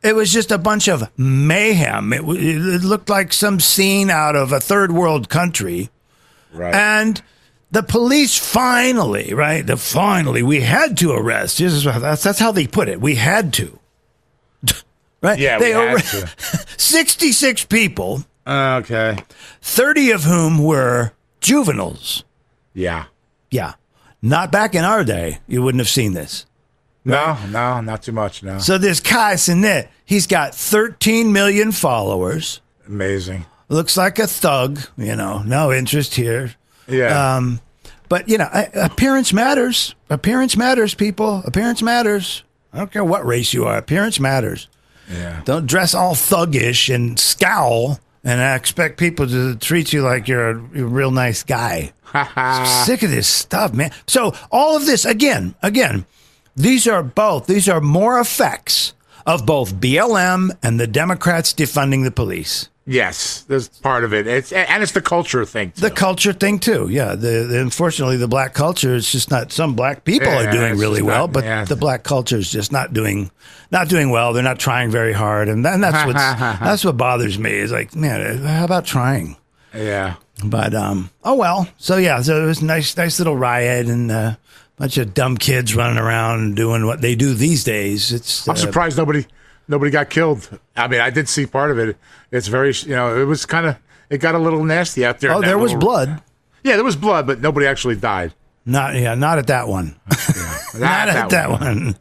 [0.03, 2.13] It was just a bunch of mayhem.
[2.13, 5.89] It, it looked like some scene out of a third world country.
[6.53, 6.75] right.
[6.75, 7.21] And
[7.73, 9.65] the police finally, right?
[9.65, 11.57] The finally, we had to arrest.
[11.57, 13.01] This is, that's, that's how they put it.
[13.01, 13.79] We had to.
[15.23, 15.39] right?
[15.39, 16.29] yeah, they we had arre-
[16.77, 18.53] 66 people, to.
[18.83, 19.17] Okay.
[19.61, 22.23] 30 of whom were juveniles.
[22.75, 23.05] Yeah.
[23.49, 23.73] Yeah.
[24.21, 25.39] Not back in our day.
[25.47, 26.45] You wouldn't have seen this.
[27.03, 28.43] No, no, not too much.
[28.43, 28.59] No.
[28.59, 32.61] So this Kai Cenat, he's got 13 million followers.
[32.87, 33.45] Amazing.
[33.67, 36.53] Looks like a thug, you know, no interest here.
[36.87, 37.35] Yeah.
[37.35, 37.59] Um,
[38.09, 39.95] but you know, appearance matters.
[40.09, 41.41] Appearance matters, people.
[41.45, 42.43] Appearance matters.
[42.71, 43.77] I don't care what race you are.
[43.77, 44.67] Appearance matters.
[45.11, 45.41] yeah.
[45.45, 50.69] Don't dress all thuggish and scowl and expect people to treat you like you're a,
[50.73, 51.93] you're a real nice guy.
[52.85, 53.91] Sick of this stuff, man.
[54.07, 56.05] So all of this again, again,
[56.55, 57.47] these are both.
[57.47, 58.93] These are more effects
[59.25, 62.69] of both BLM and the Democrats defunding the police.
[62.85, 64.27] Yes, there's part of it.
[64.27, 65.71] It's and it's the culture thing.
[65.71, 65.81] Too.
[65.81, 67.15] The culture thing too, yeah.
[67.15, 69.53] The, the unfortunately the black culture is just not.
[69.53, 71.63] Some black people Yeah, are doing really just well, but yeah.
[71.63, 73.31] the black culture is just not doing
[73.71, 74.33] not doing well.
[74.33, 76.19] They're not trying very hard, and, and that's what's
[76.59, 77.51] that's what bothers me.
[77.51, 79.37] Is like, man, how about trying?
[79.73, 80.15] yeah.
[80.43, 81.69] But um, oh well.
[81.77, 84.35] So yeah, so it was nice, nice little riot and a uh,
[84.75, 88.11] bunch of dumb kids running around doing what they do these days.
[88.11, 89.25] It's I'm uh, surprised nobody
[89.67, 90.59] nobody got killed.
[90.75, 91.97] I mean, I did see part of it.
[92.31, 93.77] It's very, you know, it was kind of
[94.09, 95.33] it got a little nasty out there.
[95.33, 96.21] Oh, there was little- blood.
[96.63, 98.33] Yeah, there was blood, but nobody actually died.
[98.65, 99.99] Not yeah, not at that one.
[100.73, 101.95] That, not at that one.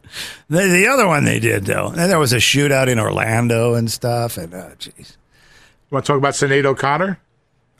[0.49, 1.89] The, the other one they did though.
[1.89, 4.35] And there was a shootout in Orlando and stuff.
[4.35, 4.97] And oh, jeez.
[4.97, 7.19] You want to talk about Sinead O'Connor?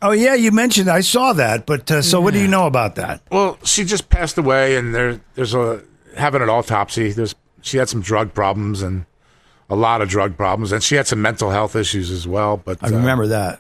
[0.04, 0.90] Oh yeah, you mentioned.
[0.90, 1.66] I saw that.
[1.66, 3.22] But uh, so, what do you know about that?
[3.32, 5.82] Well, she just passed away, and there there's a
[6.16, 7.12] having an autopsy.
[7.12, 9.06] There's she had some drug problems and
[9.74, 12.58] a lot of drug problems, and she had some mental health issues as well.
[12.58, 13.60] But I uh, remember that.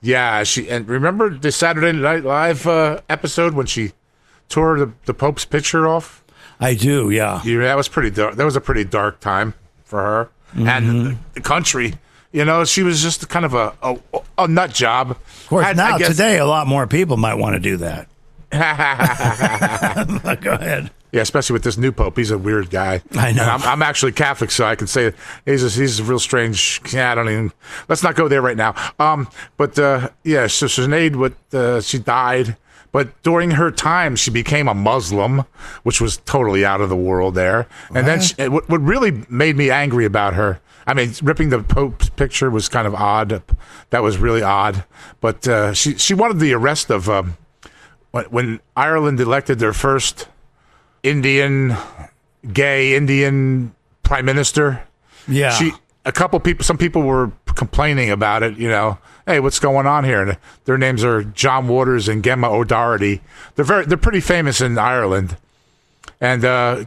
[0.00, 3.92] Yeah, she and remember the Saturday Night Live uh, episode when she
[4.48, 6.22] tore the, the Pope's picture off.
[6.60, 7.10] I do.
[7.10, 7.40] Yeah.
[7.44, 8.36] Yeah, that was pretty dark.
[8.36, 11.94] That was a pretty dark time for her and the, country.
[12.32, 13.98] You know, she was just kind of a a,
[14.38, 15.12] a nut job.
[15.12, 18.08] Of course, now today, a lot more people might want to do that.
[20.40, 20.90] Go ahead.
[21.14, 22.16] Yeah, especially with this new pope.
[22.16, 23.00] He's a weird guy.
[23.12, 23.44] I know.
[23.44, 25.12] I'm, I'm actually Catholic, so I can say
[25.46, 26.80] he's a, he's a real strange.
[26.92, 27.52] Yeah, I don't even.
[27.88, 28.74] Let's not go there right now.
[28.98, 32.56] Um, but uh, yeah, so Sinead, what uh, she died,
[32.90, 35.44] but during her time, she became a Muslim,
[35.84, 37.68] which was totally out of the world there.
[37.94, 40.60] And then she, what, what really made me angry about her.
[40.84, 43.40] I mean, ripping the Pope's picture was kind of odd.
[43.90, 44.84] That was really odd.
[45.20, 47.36] But uh, she she wanted the arrest of um,
[48.10, 50.26] when, when Ireland elected their first
[51.04, 51.76] Indian,
[52.52, 54.82] gay Indian prime minister.
[55.28, 55.50] Yeah.
[55.50, 55.72] She,
[56.04, 58.56] a couple people, some people were complaining about it.
[58.56, 60.22] You know, hey, what's going on here?
[60.22, 63.20] And their names are John Waters and Gemma O'Doherty.
[63.54, 65.36] They're very they're pretty famous in Ireland.
[66.20, 66.84] And uh,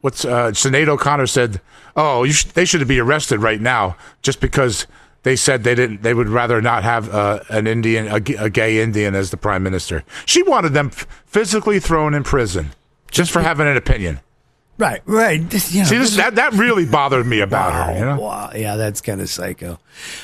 [0.00, 1.60] what's uh, Sinead O'Connor said?
[1.94, 4.86] Oh, you sh- they should be arrested right now just because
[5.24, 6.02] they said they didn't.
[6.02, 9.36] They would rather not have uh, an Indian, a, g- a gay Indian, as the
[9.36, 10.04] prime minister.
[10.24, 12.70] She wanted them f- physically thrown in prison
[13.10, 14.20] just for having an opinion.
[14.78, 15.48] Right, right.
[15.50, 17.98] This, you know, See, this, that that really bothered me about her.
[17.98, 18.20] You know?
[18.20, 19.78] Wow, yeah, that's kind of psycho.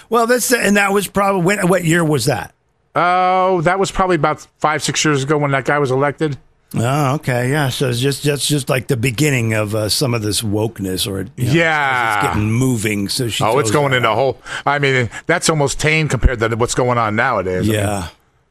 [0.09, 2.55] Well, that's and that was probably when, what year was that?
[2.95, 6.39] Oh, that was probably about five, six years ago when that guy was elected.
[6.77, 7.69] Oh, okay, yeah.
[7.69, 11.23] So it's just that's just like the beginning of uh, some of this wokeness, or
[11.37, 12.17] you know, Yeah.
[12.19, 13.09] it's getting moving.
[13.09, 14.41] So she, Oh, it's going into a whole.
[14.65, 17.69] I mean, that's almost tame compared to what's going on nowadays.
[17.69, 18.09] I mean, Yeah,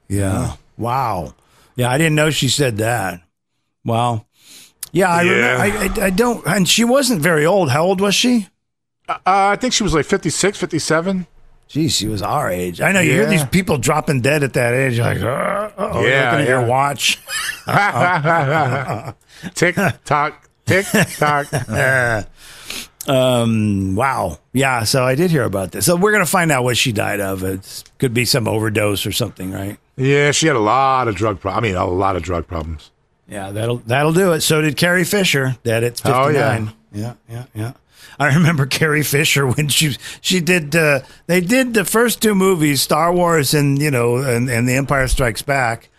[0.10, 0.56] yeah.
[0.78, 1.34] Wow.
[1.76, 3.22] Yeah, I didn't know she said that.
[3.86, 4.26] Wow.
[4.92, 5.32] Yeah, I, Yeah.
[5.32, 6.46] remember, I, I I don't.
[6.48, 7.72] And she wasn't very old.
[7.72, 8.48] How old was she?
[9.10, 11.28] uh, I think she was like 56, 57.
[11.68, 12.82] Geez, she was our age.
[12.82, 15.00] I know you hear these people dropping dead at that age.
[15.00, 17.20] Like, uh, oh, Yeah, looking at your watch.
[19.56, 19.76] tick
[20.06, 20.86] tock, tick
[21.18, 21.48] tock.
[23.06, 23.96] Um.
[23.98, 24.40] Wow.
[24.54, 24.86] Yeah.
[24.86, 25.86] So I did hear about this.
[25.86, 27.44] So we're gonna find out what she died of.
[27.44, 29.78] It could be some overdose or something, right?
[29.98, 31.66] Yeah, she had a lot of drug problems.
[31.66, 32.92] I mean, a lot of drug problems.
[33.28, 33.52] Yeah.
[33.52, 34.42] That'll that'll do it.
[34.42, 35.56] So did Carrie Fisher.
[35.64, 36.72] Dead at fifty Oh, nine.
[36.92, 37.14] yeah.
[37.30, 37.36] yeah.
[37.36, 37.46] Yeah.
[37.54, 37.72] Yeah.
[38.20, 42.82] I remember Carrie Fisher when she she did uh, they did the first two movies,
[42.82, 45.90] Star Wars and you know and, and The Empire Strikes Back,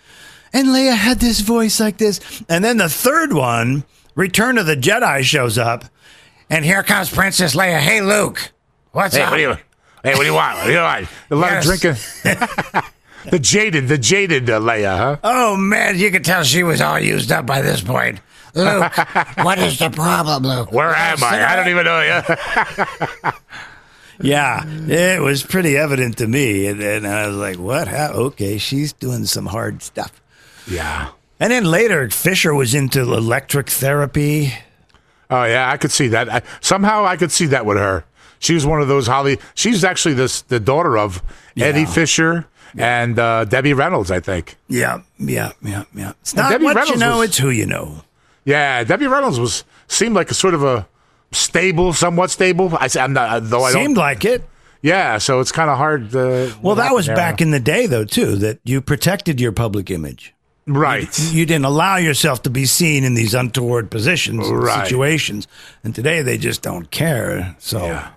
[0.52, 3.82] and Leia had this voice like this, and then the third one,
[4.14, 5.86] Return of the Jedi, shows up,
[6.48, 7.78] and here comes Princess Leia.
[7.80, 8.52] Hey Luke,
[8.92, 9.30] what's Hey, up?
[9.32, 9.54] what do you?
[10.04, 10.58] Hey, what do you want?
[10.58, 11.08] What do you want?
[11.30, 11.68] A lot Yes.
[11.68, 12.82] of drinking.
[13.30, 15.16] the jaded, the jaded uh, Leia, huh?
[15.24, 18.20] Oh man, you could tell she was all used up by this point.
[18.54, 18.92] Luke,
[19.38, 20.70] what is the problem, Luke?
[20.72, 21.44] Where am I?
[21.44, 23.32] I don't even know you.
[24.20, 27.88] Yeah, it was pretty evident to me, and, and I was like, "What?
[27.88, 28.12] How?
[28.12, 30.22] Okay, she's doing some hard stuff."
[30.68, 31.10] yeah.
[31.40, 34.54] And then later, Fisher was into electric therapy.
[35.28, 36.28] Oh yeah, I could see that.
[36.32, 38.04] I, somehow I could see that with her.
[38.38, 39.40] She was one of those Holly.
[39.54, 41.20] She's actually this the daughter of
[41.56, 41.86] Eddie Yeah.
[41.86, 42.46] Fisher
[42.78, 44.56] and uh, Debbie Reynolds, I think.
[44.68, 46.12] Yeah, yeah, yeah, yeah.
[46.20, 48.02] It's not Debbie what you Reynolds know; was- it's who you know.
[48.44, 50.86] Yeah, Debbie Reynolds was seemed like a sort of a
[51.32, 52.70] stable, somewhat stable.
[52.78, 53.62] I I'm not though.
[53.64, 53.84] I Seemed don't.
[53.86, 54.42] Seemed like it.
[54.82, 56.10] Yeah, so it's kind of hard.
[56.10, 58.36] To, Well, that was back in the day, though, too.
[58.36, 60.34] That you protected your public image.
[60.66, 61.08] right.
[61.32, 64.84] You didn't allow yourself to be seen in these untoward positions, Right.
[64.86, 65.48] situations.
[65.84, 67.56] And today, they just don't care.
[67.58, 67.82] So.
[67.86, 68.08] Yeah.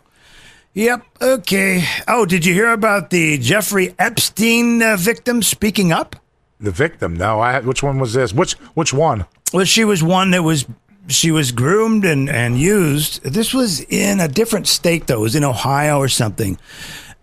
[0.78, 1.05] Yep.
[1.19, 1.84] Okay.
[2.07, 6.15] Oh, did you hear about the Jeffrey Epstein uh, victim speaking up?
[6.59, 7.15] The victim.
[7.15, 7.59] No, I.
[7.61, 8.32] Which one was this?
[8.32, 9.25] Which which one?
[9.51, 10.67] Well, she was one that was
[11.07, 13.23] she was groomed and and used.
[13.23, 15.21] This was in a different state though.
[15.21, 16.59] It was in Ohio or something.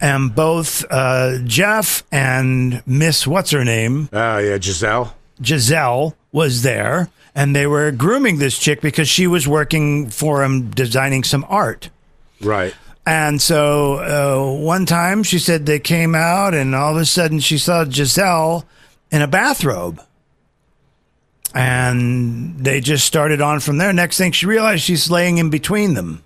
[0.01, 5.15] And both uh, Jeff and Miss what's her name Oh yeah, Giselle.
[5.41, 10.71] Giselle was there, and they were grooming this chick because she was working for him
[10.71, 11.91] designing some art.
[12.41, 12.75] Right.
[13.07, 17.41] And so uh, one time she said they came out, and all of a sudden
[17.41, 18.65] she saw Giselle
[19.11, 20.01] in a bathrobe.
[21.55, 23.93] And they just started on from there.
[23.93, 26.25] Next thing she realized she's laying in between them.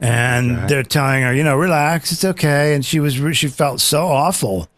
[0.00, 2.74] And they're telling her, you know, relax, it's okay.
[2.74, 4.68] And she was she felt so awful.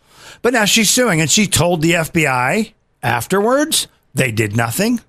[0.42, 2.72] But now she's suing, and she told the FBI
[3.02, 5.00] afterwards they did nothing.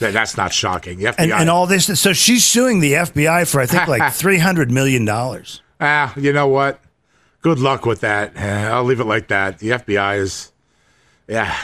[0.00, 0.98] That, that's not shocking.
[0.98, 1.14] The FBI.
[1.18, 1.86] And, and all this.
[2.00, 5.08] So she's suing the FBI for, I think, like $300 million.
[5.80, 6.80] Ah, you know what?
[7.42, 8.32] Good luck with that.
[8.36, 9.58] Eh, I'll leave it like that.
[9.58, 10.52] The FBI is,
[11.28, 11.56] yeah.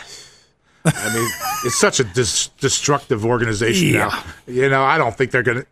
[0.85, 1.29] I mean,
[1.65, 4.09] it's such a dis- destructive organization Yeah.
[4.09, 4.25] now.
[4.47, 5.65] You know, I don't think they're gonna.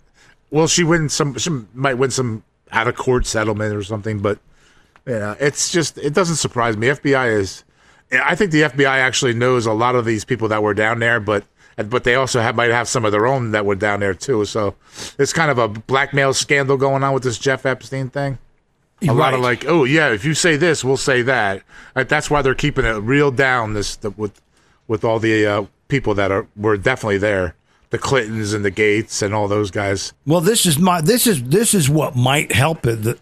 [0.51, 1.37] Will she win some?
[1.37, 2.43] She might win some
[2.73, 4.39] out of court settlement or something, but
[5.07, 6.89] you know, it's just it doesn't surprise me.
[6.89, 7.65] FBI is.
[8.11, 11.21] I think the FBI actually knows a lot of these people that were down there,
[11.21, 11.45] but
[11.85, 14.45] but they also have, might have some of their own that were down there too.
[14.45, 14.75] So
[15.19, 18.39] it's kind of a blackmail scandal going on with this Jeff Epstein thing
[19.07, 21.63] a lot of like, oh yeah, if you say this, we'll say that.
[21.95, 23.75] Like, that's why they're keeping it real down.
[23.75, 24.41] This the, with
[24.87, 27.55] with all the uh, people that are were definitely there,
[27.91, 30.13] the Clintons and the Gates and all those guys.
[30.27, 33.19] Well, this is my this is this is what might help it the,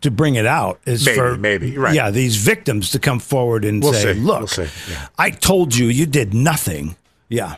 [0.00, 1.94] to bring it out is Maybe, for maybe, right.
[1.94, 5.08] yeah these victims to come forward and We'll say, see, look, we'll yeah.
[5.18, 6.96] I told you you did nothing.
[7.28, 7.56] Yeah.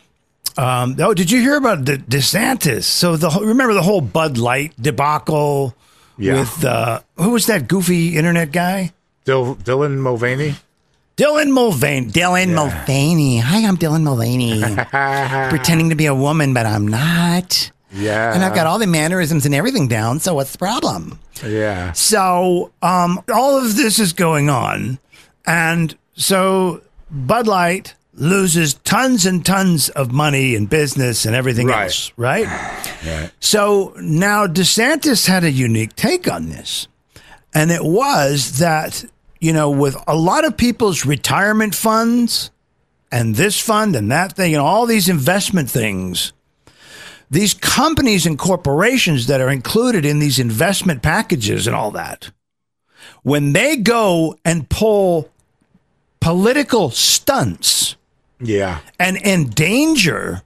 [0.59, 2.85] Um, oh, did you hear about the DeSantis?
[2.85, 5.75] So the remember the whole Bud Light debacle
[6.19, 6.41] Yeah.
[6.41, 8.93] with uh, who was that goofy internet guy?
[9.25, 10.55] Dil- Dylan Mulvaney.
[11.17, 12.07] Dylan Mulvaney.
[12.11, 13.39] Dylan Mulvaney.
[13.39, 14.61] Hi, I'm Dylan Mulvaney.
[15.51, 17.71] Pretending to be a woman, but I'm not.
[17.93, 18.35] Yeah.
[18.35, 20.21] And I've got all the mannerisms and everything down.
[20.21, 21.19] So what's the problem?
[21.45, 21.93] Yeah.
[21.93, 24.99] So um, all of this is going on,
[25.47, 31.85] and so Bud Light loses tons and tons of money and business and everything Right.
[31.85, 32.47] else, right?
[33.07, 33.31] Right.
[33.41, 36.89] So now DeSantis had a unique take on this,
[37.55, 39.05] and it was that
[39.41, 42.51] you know with a lot of people's retirement funds
[43.13, 46.33] and this fund and that thing and all these investment things
[47.31, 52.31] these companies and corporations that are included in these investment packages and all that,
[53.25, 55.29] when they go and pull
[56.21, 57.97] political stunts
[58.41, 58.81] Yeah.
[58.99, 60.43] and endanger,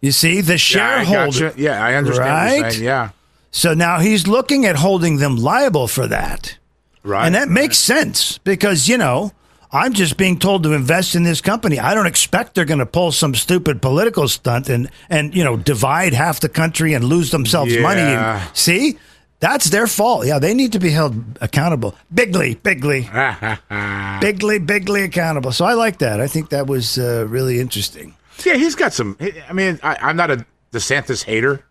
[0.00, 0.56] you see, the Yeah, I
[1.04, 1.48] shareholder.
[1.50, 1.60] gotcha.
[1.60, 2.78] Yeah, I understand Right?
[2.78, 3.10] Yeah.
[3.50, 6.58] So now he's looking at holding them liable for that.
[7.02, 7.24] Right.
[7.26, 9.32] And that makes sense because, you know,
[9.72, 11.78] I'm just being told to invest in this company.
[11.78, 15.56] I don't expect they're going to pull some stupid political stunt and, and, you know,
[15.56, 18.00] divide half the country and lose themselves money.
[18.00, 18.98] And, see,
[19.40, 20.26] that's their fault.
[20.26, 21.94] Yeah, they need to be held accountable.
[22.12, 23.02] Bigly, bigly,
[24.20, 25.52] bigly, bigly accountable.
[25.52, 26.20] So I like that.
[26.20, 28.14] I think that was uh, really interesting.
[28.44, 29.16] Yeah, he's got some.
[29.48, 31.64] I mean, I, I'm not a DeSantis hater.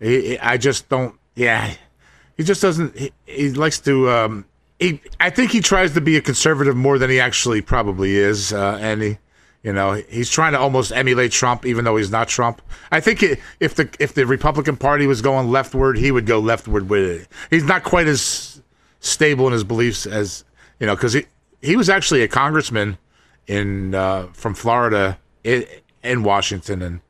[0.00, 1.14] He- I just don't.
[1.34, 1.74] Yeah,
[2.36, 2.96] he just doesn't.
[2.96, 4.10] He, he likes to.
[4.10, 4.44] Um,
[4.78, 8.52] he, I think he tries to be a conservative more than he actually probably is,
[8.52, 9.18] uh, and he,
[9.64, 12.60] you know, he's trying to almost emulate Trump, even though he's not Trump.
[12.92, 16.38] I think i if the if the Republican Party was going leftward, he would go
[16.38, 17.28] leftward with it.
[17.48, 18.62] He's not quite as
[19.00, 20.44] stable in his beliefs as
[20.78, 21.24] you know, because he
[21.62, 22.98] he was actually a congressman
[23.46, 25.64] in uh, from Florida in,
[26.02, 27.00] in Washington, and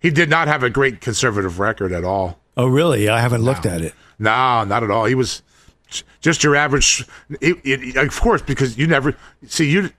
[0.00, 2.38] he did not have a great conservative record at all.
[2.56, 3.10] Oh, really?
[3.10, 3.92] I haven't looked at it.
[4.18, 5.04] No, not at all.
[5.04, 5.42] He was
[6.20, 7.04] just your average.
[7.40, 9.14] It, it, of course, because you never
[9.46, 9.90] see you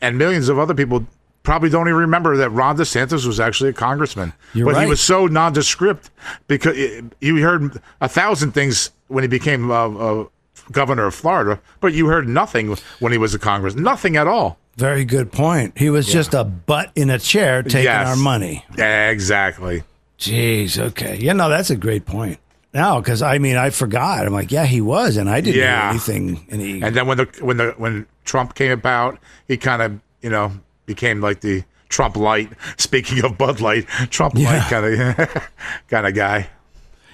[0.00, 1.06] and millions of other people
[1.46, 4.32] probably don't even remember that Ron DeSantis was actually a congressman.
[4.52, 6.10] You're but he was so nondescript
[6.48, 6.76] because
[7.20, 10.24] you heard a thousand things when he became uh, uh,
[10.72, 13.84] governor of Florida, but you heard nothing when he was a congressman.
[13.84, 14.58] Nothing at all.
[14.76, 15.78] Very good point.
[15.78, 18.08] He was just a butt in a chair taking Yes.
[18.08, 18.62] our money.
[18.76, 19.84] Exactly.
[20.18, 20.78] Jeez.
[20.78, 21.16] Okay.
[21.20, 21.32] Yeah.
[21.32, 22.38] No, that's a great point.
[22.74, 24.26] Now, because I mean, I forgot.
[24.26, 25.88] I'm like, yeah, he was, and I didn't Yeah.
[25.90, 26.44] anything.
[26.50, 29.18] And he, And then when the when the when Trump came about,
[29.48, 30.52] he kind of you know
[30.86, 32.50] became like the Trump light.
[32.78, 34.52] Speaking of Bud Light, Trump Yeah.
[34.52, 35.48] light kind of
[35.88, 36.48] kind of guy.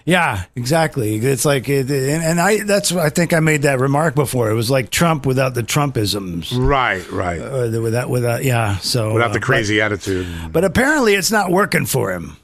[0.05, 1.15] yeah, exactly.
[1.17, 4.51] It's like, it, and, and I that's I think I made that remark before.
[4.51, 7.39] It was like Trump without the Trumpisms, Right, right.
[7.41, 8.79] uh, without without yeah.
[8.79, 10.27] So Without uh, the crazy attitude.
[10.45, 12.37] but, but apparently it's not working for him.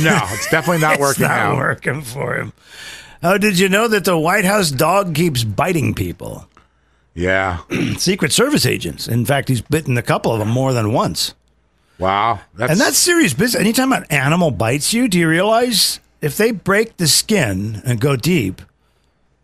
[0.00, 1.56] No, it's definitely not working it's not out.
[1.58, 2.52] working for him.
[3.24, 6.46] Oh, did you know that the White House dog keeps biting people?
[7.14, 7.58] Yeah.
[7.98, 9.08] Secret Service agents.
[9.08, 11.34] In fact, he's bitten a couple of them more than once.
[11.98, 12.40] Wow.
[12.54, 13.60] That's, And that's serious business.
[13.60, 18.16] Anytime an animal bites you, do you realize if they break the skin and go
[18.16, 18.62] deep,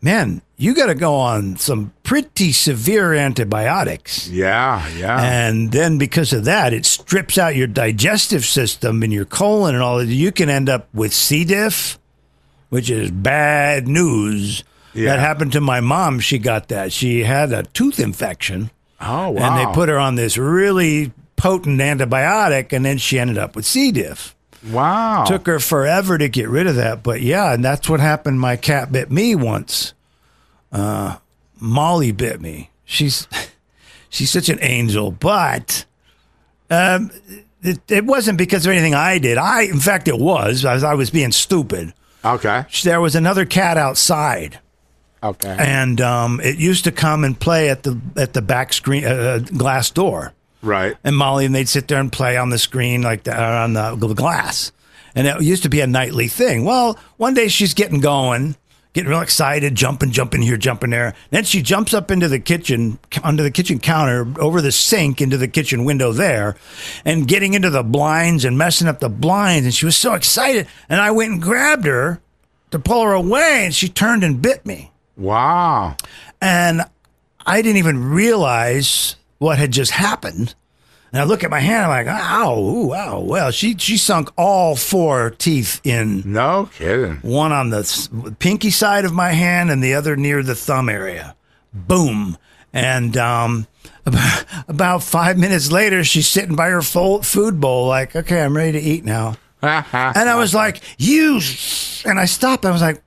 [0.01, 4.29] man, you got to go on some pretty severe antibiotics.
[4.29, 5.21] yeah, yeah.
[5.23, 9.85] And then because of that, it strips out your digestive system and your colon and
[9.85, 10.07] all that.
[10.07, 11.45] You can end up with C.
[11.45, 11.99] diff,
[12.71, 14.65] which is bad news.
[14.99, 15.13] Yeah.
[15.13, 16.21] That happened to my mom.
[16.21, 16.93] She got that.
[16.93, 18.71] She had a tooth infection
[19.01, 19.59] oh wow.
[19.59, 23.65] and they put her on this really potent antibiotic, and then she ended up with
[23.65, 23.93] C.
[23.93, 24.35] diff.
[24.71, 25.25] wow.
[25.25, 28.41] Took her forever to get rid of that, but yeah, and that's what happened.
[28.41, 29.95] My cat bit me once.
[30.73, 31.17] Uh,
[31.61, 32.71] Molly bit me.
[32.85, 33.27] She's
[34.11, 35.85] she's such an angel, but
[36.71, 37.11] um,
[37.63, 39.39] it, it wasn't because of anything I did.
[39.39, 40.65] I, in fact, it was.
[40.65, 41.95] I was, I was being stupid.
[42.25, 42.65] okay.
[42.83, 44.59] There was another cat outside
[45.23, 45.57] Okay.
[45.59, 49.39] and um, it used to come and play at the at the back screen uh,
[49.57, 50.33] glass door.
[50.63, 50.97] right.
[51.03, 54.15] And Molly and they'd sit there and play on the screen like on the, the
[54.15, 54.71] glass,
[55.15, 56.65] and it used to be a nightly thing.
[56.65, 58.57] Well, one day she's getting going,
[58.93, 61.15] getting real excited, jumping, jumping here, jumping there.
[61.31, 65.37] Then she jumps up into the kitchen, under the kitchen counter, over the sink, into
[65.37, 66.57] the kitchen window there,
[67.05, 69.67] and getting into the blinds and messing up the blinds.
[69.67, 72.21] And she was so excited, and I went and grabbed her
[72.71, 74.93] to pull her away, and she turned and bit me.
[75.19, 75.97] Wow.
[76.41, 76.83] And
[77.45, 80.55] I didn't even realize what had just happened.
[81.13, 83.21] And I look at my hand, I'm like, ow, ooh, ow.
[83.21, 87.17] Well, she she sunk all four teeth in, No kidding.
[87.23, 91.35] one on the pinky side of my hand and the other near the thumb area.
[91.73, 92.37] Boom.
[92.75, 93.67] And um,
[94.05, 98.55] about, about five minutes later, she's sitting by her fo- food bowl, like, okay, I'm
[98.57, 99.37] ready to eat now.
[99.63, 101.41] And I was like, you.
[102.05, 102.65] And I stopped.
[102.67, 103.03] I was like,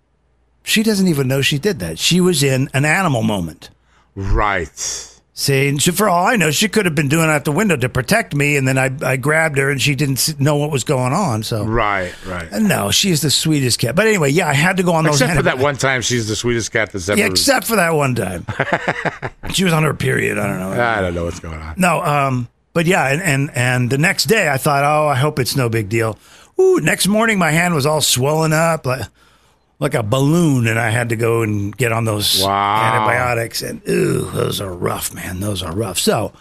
[0.63, 1.97] she doesn't even know she did that.
[1.99, 3.69] She was in an animal moment.
[4.15, 5.07] right.
[5.33, 7.51] See, and she, for all I know, she could have been doing it out the
[7.53, 10.69] window to protect me, and then I, I grabbed her, and she didn't know what
[10.69, 11.41] was going on.
[11.41, 12.51] So, Right, right.
[12.61, 13.95] no, she's the sweetest cat.
[13.95, 15.19] But anyway, yeah, I had to go on those.
[15.19, 17.17] Except for that one time, she's the sweetest cat that's ever.
[17.19, 18.45] Yeah, except for that one time,
[19.53, 20.37] she was on her period.
[20.37, 20.83] I don't know.
[20.83, 21.73] I don't know what's going on.
[21.77, 25.39] No, um, but yeah, and, and and the next day I thought, oh, I hope
[25.39, 26.19] it's no big deal.
[26.59, 29.07] Ooh, next morning my hand was all swollen up like
[29.81, 32.93] like a balloon, and I had to go and get on those Wow.
[32.93, 33.61] antibiotics.
[33.61, 35.41] And ooh, those are rough, man.
[35.41, 35.99] Those are rough.
[35.99, 36.31] So.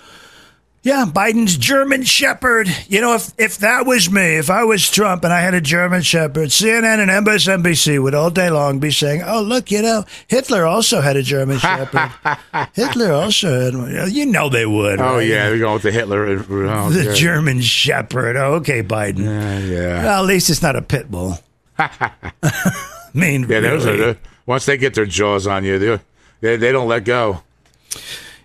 [0.83, 2.67] Yeah, Biden's German Shepherd.
[2.89, 5.61] You know, if if that was me, if I was Trump and I had a
[5.61, 10.07] German Shepherd, CNN and MSNBC would all day long be saying, "Oh, look, you know,
[10.27, 12.11] Hitler also had a German Shepherd.
[12.73, 15.03] Hitler also had one." You know they would.
[15.03, 15.27] Oh right?
[15.27, 16.27] yeah, they're going with the Hitler.
[16.49, 17.13] Oh, the yeah.
[17.13, 18.39] German Shepherd.
[18.39, 19.19] Oh, okay, Biden.
[19.27, 20.03] Yeah, yeah.
[20.05, 21.39] Well, at least it's not a pit bull.
[23.15, 25.99] I mean, Yeah, those are once they get their jaws on you, they
[26.41, 27.43] they, they don't let go.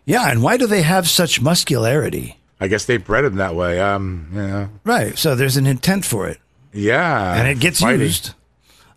[0.06, 0.30] yeah.
[0.30, 2.38] And why do they have such muscularity?
[2.60, 3.80] I guess they bred them that way.
[3.82, 5.18] Um, you know, Right.
[5.18, 6.40] So there's an intent for it,
[6.74, 8.02] yeah, and it gets fighting.
[8.02, 8.34] used.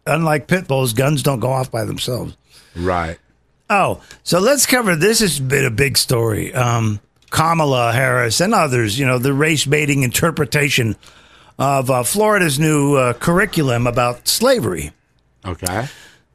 [0.06, 2.36] Unlike pit bulls, guns don't go off by themselves.
[2.74, 3.18] Right.
[3.68, 5.20] Oh, so let's cover this.
[5.20, 6.54] Has been a big story.
[6.54, 7.00] Um,
[7.30, 10.96] Kamala Harris and others, you know, the race baiting interpretation
[11.58, 14.92] of uh, Florida's new uh, curriculum about slavery.
[15.48, 15.88] Okay.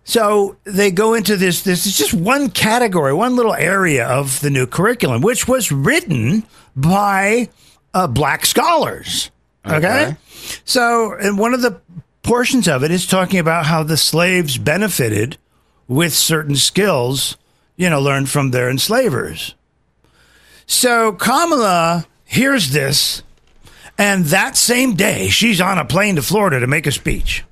[0.03, 1.63] So they go into this.
[1.63, 6.43] This is just one category, one little area of the new curriculum, which was written
[6.75, 7.49] by
[7.93, 9.31] uh, black scholars.
[9.65, 9.77] Okay?
[9.77, 10.17] Okay.
[10.65, 11.79] So, and one of the
[12.21, 15.37] portions of it is talking about how the slaves benefited
[15.87, 17.37] with certain skills,
[17.77, 19.55] you know, learned from their enslavers.
[20.65, 23.23] So Kamala hears this,
[23.97, 27.43] and that same day, she's on a plane to Florida to make a speech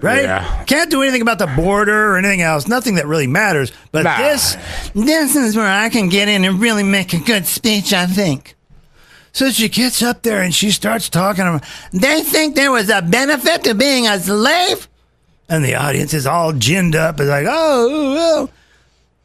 [0.00, 0.22] right?
[0.24, 0.64] Yeah.
[0.64, 2.66] Can't do anything about the border or anything else.
[2.68, 3.72] Nothing that really matters.
[3.92, 4.18] But Nah.
[4.18, 4.56] this,
[4.94, 7.92] this is where I can get in and really make a good speech.
[7.92, 8.54] I think.
[9.32, 11.42] So she gets up there and she starts talking.
[11.46, 14.88] About, they think there was a benefit to being a slave,
[15.48, 17.20] and the audience is all ginned up.
[17.20, 18.50] It's like, oh, oh,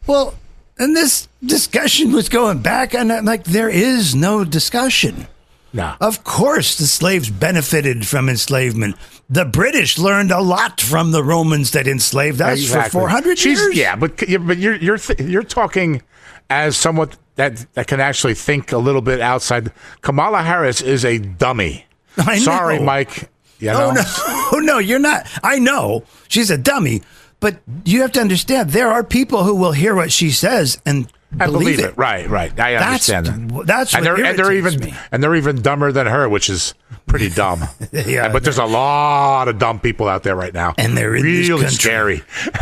[0.07, 0.33] well.
[0.77, 5.27] And this discussion was going back, and I'm like, there is no discussion.
[5.73, 5.95] No.
[6.01, 8.95] Of course, the slaves benefited from enslavement.
[9.29, 13.75] The British learned a lot from the Romans that enslaved us for 400 She's- years.
[13.75, 16.01] Yeah, but but you're you're th- you're talking
[16.49, 19.71] as someone that that can actually think a little bit outside.
[20.01, 21.85] Kamala Harris is a dummy.
[22.17, 22.85] I Sorry, know.
[22.85, 23.29] Mike.
[23.59, 23.89] You oh, know?
[23.89, 24.01] Oh no,
[24.53, 25.25] oh no, you're not.
[25.43, 27.01] I know she's a dummy,
[27.39, 31.07] but you have to understand there are people who will hear what she says and
[31.39, 31.97] I believe, believe it.
[31.97, 32.51] Right, right.
[32.59, 33.65] I That's understand that.
[33.65, 34.93] that's and they're and they're even me.
[35.11, 36.73] and they're even dumber than her, which is
[37.07, 37.63] pretty dumb.
[37.91, 41.67] Yeah, but there's a lot of dumb people out there right now, And they're really
[41.67, 42.23] scary.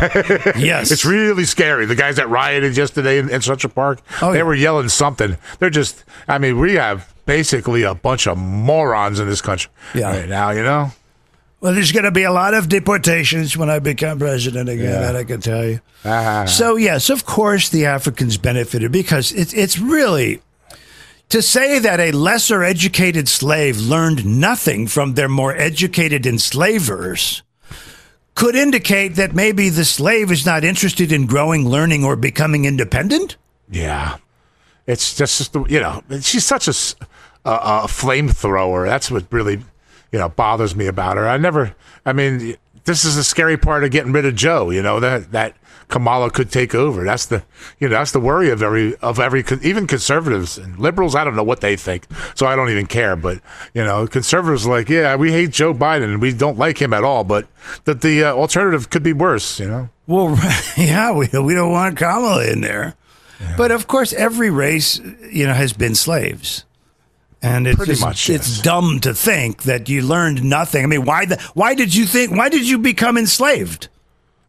[0.56, 1.86] Yes, It's really scary.
[1.86, 4.44] The guys that rioted yesterday in, in Central Park, Oh, they yeah.
[4.44, 5.36] were yelling something.
[5.58, 10.10] They're just, I mean, we have basically a bunch of morons in this country Yeah.
[10.10, 10.90] right now, you know?
[11.60, 14.92] Well, there's going to be a lot of deportations when I become president again.
[14.92, 15.00] Yeah.
[15.00, 15.80] That I can tell you.
[16.04, 16.46] Ah.
[16.46, 20.40] So yes, of course, the Africans benefited because it's it's really
[21.28, 27.42] to say that a lesser educated slave learned nothing from their more educated enslavers
[28.34, 33.36] could indicate that maybe the slave is not interested in growing, learning, or becoming independent.
[33.70, 34.16] Yeah.
[34.86, 36.74] It's just, you know, she's such a,
[37.44, 38.86] a, a flamethrower.
[38.86, 39.60] That's what really,
[40.12, 41.28] you know, bothers me about her.
[41.28, 44.82] I never, I mean, this is the scary part of getting rid of Joe, you
[44.82, 45.54] know, that, that
[45.88, 47.04] Kamala could take over.
[47.04, 47.42] That's the,
[47.78, 51.14] you know, that's the worry of every, of every, even conservatives and liberals.
[51.14, 52.06] I don't know what they think.
[52.34, 53.16] So I don't even care.
[53.16, 53.40] But,
[53.74, 56.92] you know, conservatives are like, yeah, we hate Joe Biden and we don't like him
[56.94, 57.24] at all.
[57.24, 57.48] But
[57.84, 59.88] that the uh, alternative could be worse, you know?
[60.10, 60.36] Well,
[60.76, 62.96] yeah, we we don't want Kamala in there,
[63.56, 64.98] but of course, every race,
[65.30, 66.64] you know, has been slaves.
[67.42, 70.84] And it's Pretty just- much, it's dumb to think that you learned nothing.
[70.84, 73.88] I mean, why the, why did you think why did you become enslaved?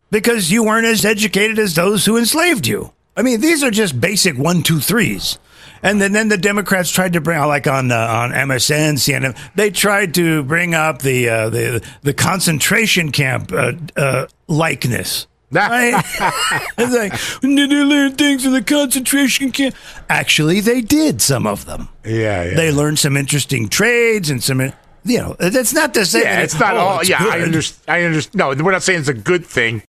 [0.10, 2.92] Because you weren't as educated as those who enslaved you.
[3.16, 5.38] I mean, these are just basic one, two, threes.
[5.84, 9.72] And then, then the Democrats tried to bring, like on uh, on MSN, CNN, they
[9.72, 15.28] tried to bring up the uh, the the concentration camp uh, uh, likeness.
[15.52, 15.94] Right?
[16.78, 19.76] it's like, did they learn things in the concentration camp?
[20.10, 21.90] Actually, they did some of them.
[22.06, 22.54] Yeah, yeah.
[22.56, 26.58] They learned some interesting trades and some, you know, that's not to say Yeah, it's
[26.60, 27.00] not oh, all.
[27.00, 27.84] it's yeah, I understand.
[27.88, 28.36] I understand.
[28.58, 29.84] No, we're not saying it's a good thing.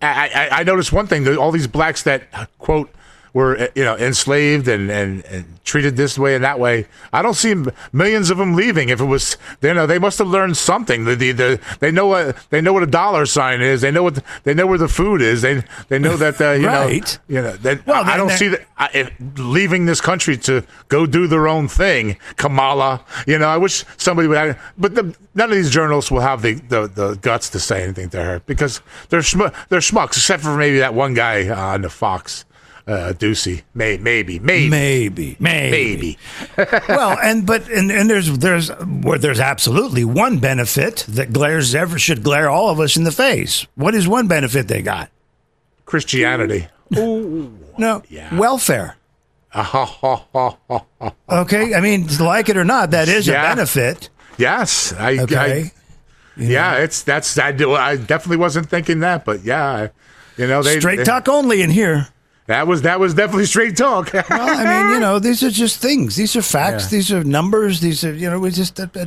[0.00, 2.24] I, I, I noticed one thing: that all these blacks that
[2.58, 2.90] quote
[3.32, 6.86] were uh, you know enslaved and, and, and treated this way and that way.
[7.12, 7.54] I don't see
[7.92, 8.88] millions of them leaving.
[8.88, 11.04] If it was, you know, they must have learned something.
[11.04, 13.80] The, the, the they know what they know what a dollar sign is.
[13.80, 15.42] They know what they know where the food is.
[15.42, 17.18] They they know that uh, you Right.
[17.28, 17.52] know you know.
[17.58, 21.26] That, Well, I, I don't see that I, if, leaving this country to go do
[21.26, 22.16] their own thing.
[22.36, 24.36] Kamala, you know, I wish somebody would.
[24.36, 27.82] Have, but the, none of these journalists will have the, the, the guts to say
[27.82, 31.74] anything to her because they're schmu- they're schmucks, except for maybe that one guy uh,
[31.74, 32.44] on the Fox,
[32.86, 33.62] uh, Doocy.
[33.74, 35.68] May, maybe, maybe, Maybe, maybe.
[35.70, 36.18] maybe.
[36.88, 41.98] well, and but and, and there's there's well, there's absolutely one benefit that glares ever
[41.98, 43.66] should glare all of us in the face.
[43.74, 45.10] What is one benefit they got?
[45.86, 46.66] Christianity.
[47.78, 48.34] No, yeah.
[48.36, 48.96] welfare.
[51.28, 53.54] Okay, I mean, like it or not, that is a Yeah.
[53.54, 54.10] benefit.
[54.38, 55.72] I, Okay, I
[56.36, 57.72] yeah, it's that's I do.
[57.74, 59.88] I definitely wasn't thinking that, but yeah,
[60.36, 62.08] you know, they straight they- talk only in here.
[62.46, 64.12] That was that was definitely straight talk.
[64.14, 66.16] Well, I mean, you know, these are just things.
[66.16, 66.88] These are facts.
[66.88, 67.80] These are numbers.
[67.80, 69.06] These are, you know, we just uh, uh,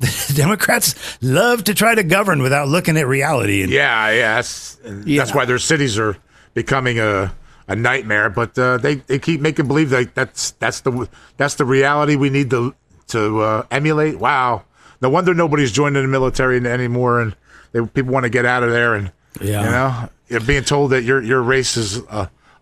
[0.00, 3.62] the Democrats love to try to govern without looking at reality.
[3.62, 5.18] And Yeah, yeah, that's, Yeah.
[5.22, 6.16] that's why their cities are
[6.54, 7.32] becoming a
[7.68, 8.28] a nightmare.
[8.28, 12.28] But uh, they they keep making believe that that's that's the that's the reality we
[12.30, 12.74] need to
[13.08, 14.18] to uh, emulate.
[14.18, 14.64] Wow,
[15.00, 17.36] no wonder nobody's joining the military anymore, and
[17.72, 18.94] they, people want to get out of there.
[18.94, 20.08] And Yeah.
[20.28, 22.00] you know, being told that your your race is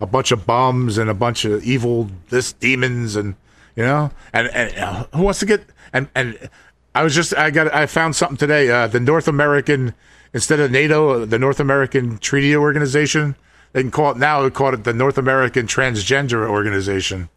[0.03, 3.35] a, bunch of bums and a bunch of evil this demons, and
[3.77, 6.51] you know, and and uh, who wants to get and and
[6.95, 8.71] I was just I got I found something today.
[8.71, 9.95] Uh, the North American
[10.35, 13.37] instead of NATO, the North American Treaty Organization.
[13.73, 14.43] They can call it now.
[14.43, 17.29] They call it the North American Transgender Organization.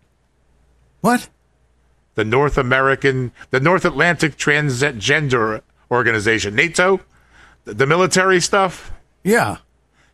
[1.02, 1.30] what?
[2.16, 5.62] The North American, the North Atlantic Transgender
[5.92, 6.56] Organization.
[6.56, 7.02] NATO,
[7.66, 8.92] the military stuff.
[9.24, 9.58] Yeah.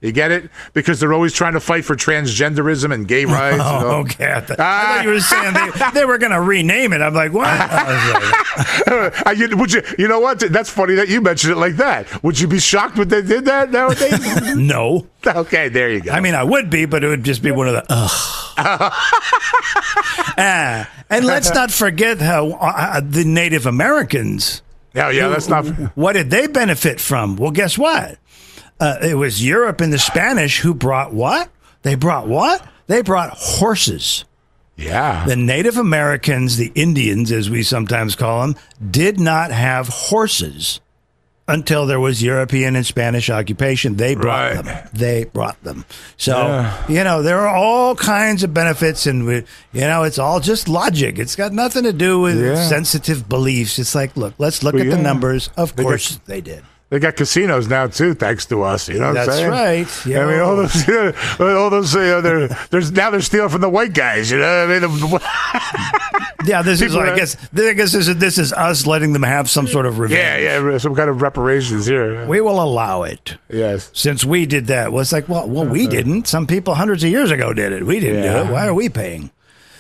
[0.02, 0.50] You get it?
[0.74, 3.54] Because they're always trying to fight for transgenderism and gay rights.
[3.54, 4.34] and all- Oh, okay.
[4.34, 7.02] I, thought- I thought you were saying they, they were going to rename it.
[7.02, 7.46] I'm like, what?
[7.48, 9.84] I like, Uh, you, would you?
[10.00, 10.40] You know what?
[10.40, 12.24] That's funny that you mentioned it like that.
[12.24, 14.56] Would you be shocked when they did that nowadays?
[14.56, 15.08] no.
[15.26, 16.12] okay, there you go.
[16.12, 18.10] I mean, I would be, but it would just be one of the ugh.
[20.38, 24.62] Ah, and let's not forget how uh, the Native Americans.
[24.94, 25.66] yeah, yeah, that's not.
[25.96, 27.36] What did they benefit from?
[27.36, 28.18] Well, guess what?
[28.82, 31.50] Uh, it was Europe and the Spanish who brought what?
[31.84, 32.68] They brought what?
[32.88, 34.26] They brought horses.
[34.78, 38.56] Yeah, The Native Americans, the Indians, as we sometimes call them,
[38.90, 40.80] did not have horses
[41.48, 43.98] until there was European and Spanish occupation.
[43.98, 44.66] They brought Right.
[44.66, 44.90] them.
[44.94, 45.86] They brought them.
[46.18, 49.36] So, you know, there are all kinds of benefits, and, we,
[49.74, 51.20] you know, it's all just logic.
[51.20, 52.68] It's got nothing to do with Yeah.
[52.68, 53.78] sensitive beliefs.
[53.78, 55.50] It's like, look, let's look Well, at the numbers.
[55.58, 56.64] Of They course they did.
[56.92, 58.90] They got casinos now too, thanks to us.
[58.90, 60.18] You know what I'm That's right.
[60.18, 60.90] I mean, all those,
[61.40, 64.30] all those, you know, they're, there's now they're stealing from the white guys.
[64.30, 68.18] You know, what I mean, The- Yeah, this is, I guess, I guess this is,
[68.18, 70.20] this is us letting them have some sort of revenge.
[70.20, 72.26] yeah, yeah, some kind of reparations here.
[72.28, 73.38] We will allow it.
[73.48, 74.92] yes, since we did that.
[74.92, 76.28] Well, it's like, well, well, we didn't.
[76.28, 77.86] Some people hundreds of years ago did it.
[77.86, 78.52] We didn't do it.
[78.52, 79.32] Why are we paying?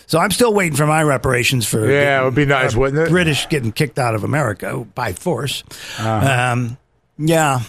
[0.05, 3.01] So I'm still waiting for my reparations for Yeah, it would be nice, uh, wouldn't
[3.01, 3.09] it?
[3.09, 5.63] British getting kicked out of America by force.
[5.97, 6.51] Uh-huh.
[6.53, 6.77] Um,
[7.21, 7.61] yeah,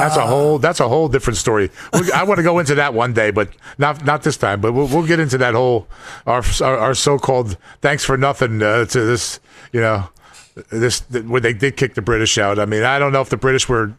[0.00, 1.70] that's a whole that's a whole different story.
[1.92, 3.48] We- I want to go into that one day, but
[3.78, 4.60] not not this time.
[4.60, 5.86] But we'll, we'll get into that whole
[6.26, 9.40] our our, our so called thanks for nothing uh, to this.
[9.72, 10.08] You know,
[10.70, 12.58] this where they did kick the British out.
[12.58, 13.92] I mean, I don't know if the British were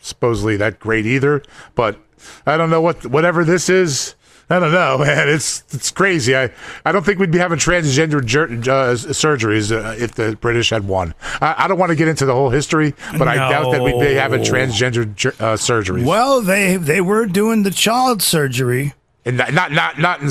[0.00, 1.42] supposedly that great either,
[1.74, 1.98] but
[2.46, 4.14] I don't know what whatever this is.
[4.50, 5.28] I don't know, man.
[5.28, 6.36] It's it's crazy.
[6.36, 6.50] I,
[6.84, 8.18] I don't think we'd be having transgender
[8.68, 11.14] uh, surgeries uh, if the British had won.
[11.40, 14.00] I, I don't want to get into the whole history, but I doubt that we'd
[14.00, 15.04] be having transgender
[15.40, 16.04] uh, surgeries.
[16.04, 18.92] well, they they were doing the child surgery.
[19.24, 20.30] And not not not, not in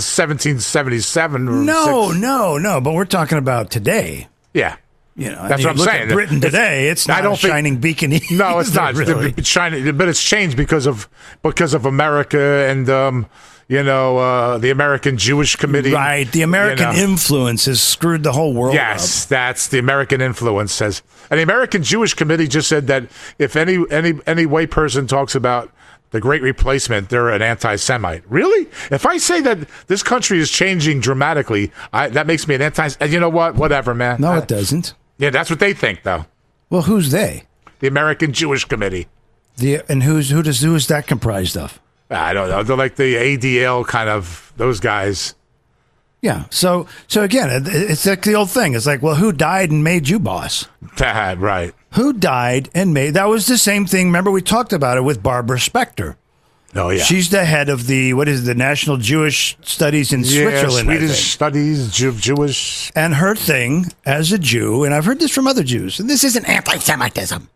[0.53, 1.47] 1777.
[1.47, 2.81] Or No, six- no, no.
[2.81, 4.27] But we're talking about today.
[4.53, 4.77] yeah.
[5.15, 6.09] You know, That's you what I'm look saying.
[6.09, 8.11] At Britain It's- today, it's I not don't a think- shining beacon.
[8.31, 9.07] No, it's either, not.
[9.07, 9.33] Really.
[9.35, 11.09] It's China, but it's changed because of
[11.43, 12.39] because of America
[12.69, 13.25] and um,
[13.69, 15.93] you know uh, the American Jewish Committee.
[15.93, 16.29] Right.
[16.29, 17.09] The American you know.
[17.11, 18.81] influence has screwed the whole world up.
[18.81, 21.01] Yes, that's the American influence says.
[21.31, 23.03] And the American Jewish Committee just said that
[23.37, 25.71] if any any any white person talks about
[26.11, 28.23] the Great Replacement, they're an anti-Semite.
[28.27, 28.67] Really?
[28.89, 32.89] If I say that this country is changing dramatically, I, that makes me an anti.
[32.99, 33.53] And you know what?
[33.55, 34.19] Whatever, man.
[34.19, 34.95] No, I- it doesn't.
[35.19, 36.25] yeah, that's what they think, though.
[36.71, 37.43] Well, who's they?
[37.79, 39.07] The American Jewish Committee.
[39.57, 41.79] The and who's who does who is that comprised of?
[42.09, 42.63] I don't know.
[42.63, 45.35] They're like the ADL kind of those guys.
[46.21, 46.45] Yeah.
[46.49, 48.73] So so again, it- it's like the old thing.
[48.73, 50.67] It's like, well, who died and made you boss?
[50.99, 51.71] right.
[51.93, 53.11] Who died and made?
[53.15, 54.07] That was the same thing.
[54.07, 56.17] Remember, we talked about it with Barbara Spectre.
[56.75, 57.01] Oh, yeah.
[57.01, 60.85] She's the head of the what is it, the National Jewish Studies in Yeah, Switzerland.
[60.87, 62.91] Swedish studies, Jew, Jewish.
[62.95, 66.23] And her thing as a Jew, and I've heard this from other Jews, and this
[66.23, 67.49] isn't anti-Semitism.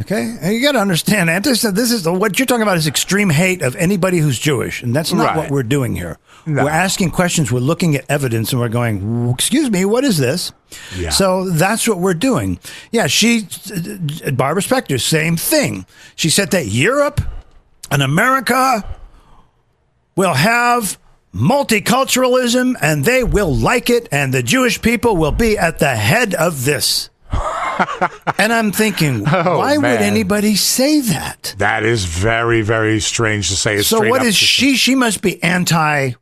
[0.00, 1.52] Okay, and you got to understand, anti.
[1.54, 4.96] Said this is what you're talking about is extreme hate of anybody who's Jewish, and
[4.96, 5.36] that's not Right.
[5.36, 6.18] what we're doing here.
[6.46, 6.64] No.
[6.64, 10.52] We're asking questions, we're looking at evidence, and we're going, "Excuse me, what is this?"
[10.96, 11.10] Yeah.
[11.10, 12.58] So that's what we're doing.
[12.90, 13.46] Yeah, she,
[14.32, 15.84] Barbara Spectre, same thing.
[16.16, 17.20] She said that Europe
[17.90, 18.82] and America
[20.16, 20.96] will have
[21.34, 26.34] multiculturalism and they will like it, and the Jewish people will be at the head
[26.34, 27.10] of this.
[28.38, 31.54] and I'm thinking, Oh, why would anybody say that?
[31.58, 33.82] That is very, very strange to say.
[33.82, 34.76] So what is she?
[34.76, 36.12] She must be anti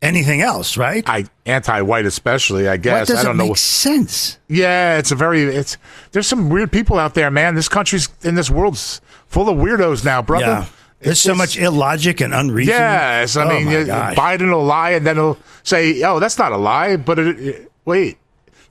[0.00, 1.08] anything else, right?
[1.08, 2.68] I anti-white, especially.
[2.68, 3.48] I guess I don't know.
[3.48, 4.38] make sense.
[4.48, 5.42] Yeah, it's a very.
[5.42, 5.76] It's
[6.12, 7.54] there's some weird people out there, man.
[7.54, 10.44] This country's in this world's full of weirdos now, brother.
[10.46, 10.66] Yeah.
[11.00, 12.74] There's It's so much illogic and unreason.
[12.74, 14.14] Yes, I Oh, mean, my you- gosh.
[14.16, 17.72] Biden will lie and then he'll say, "Oh, that's not a lie," but it, it-
[17.84, 18.18] wait,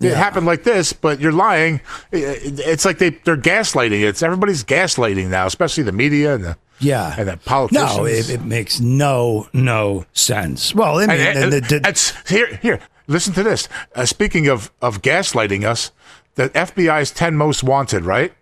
[0.02, 1.82] it happened like this, but you're lying.
[2.12, 4.02] It's like they they're gaslighting.
[4.04, 7.16] It's everybody's gaslighting now, especially the media and the Yeah.
[7.18, 7.98] and the politicians.
[7.98, 10.74] No, it, it makes no no sense.
[10.76, 12.60] Well, I mean, And- and and- the- it's here.
[12.62, 13.68] Here, listen to this.
[13.96, 15.92] Uh, speaking of of gaslighting us,
[16.36, 18.04] the FBI's ten most wanted.
[18.06, 18.34] Right?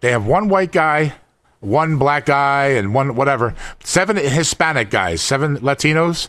[0.00, 1.14] They have one white guy,
[1.60, 3.54] one black guy, and one whatever.
[3.82, 6.28] Seven Hispanic guys, seven Latinos,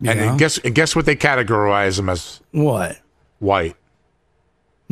[0.00, 0.12] Yeah.
[0.12, 2.98] and guess and guess what they categorize them as what?
[3.38, 3.76] white.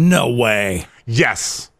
[0.01, 0.86] No way.
[1.07, 1.70] Yes.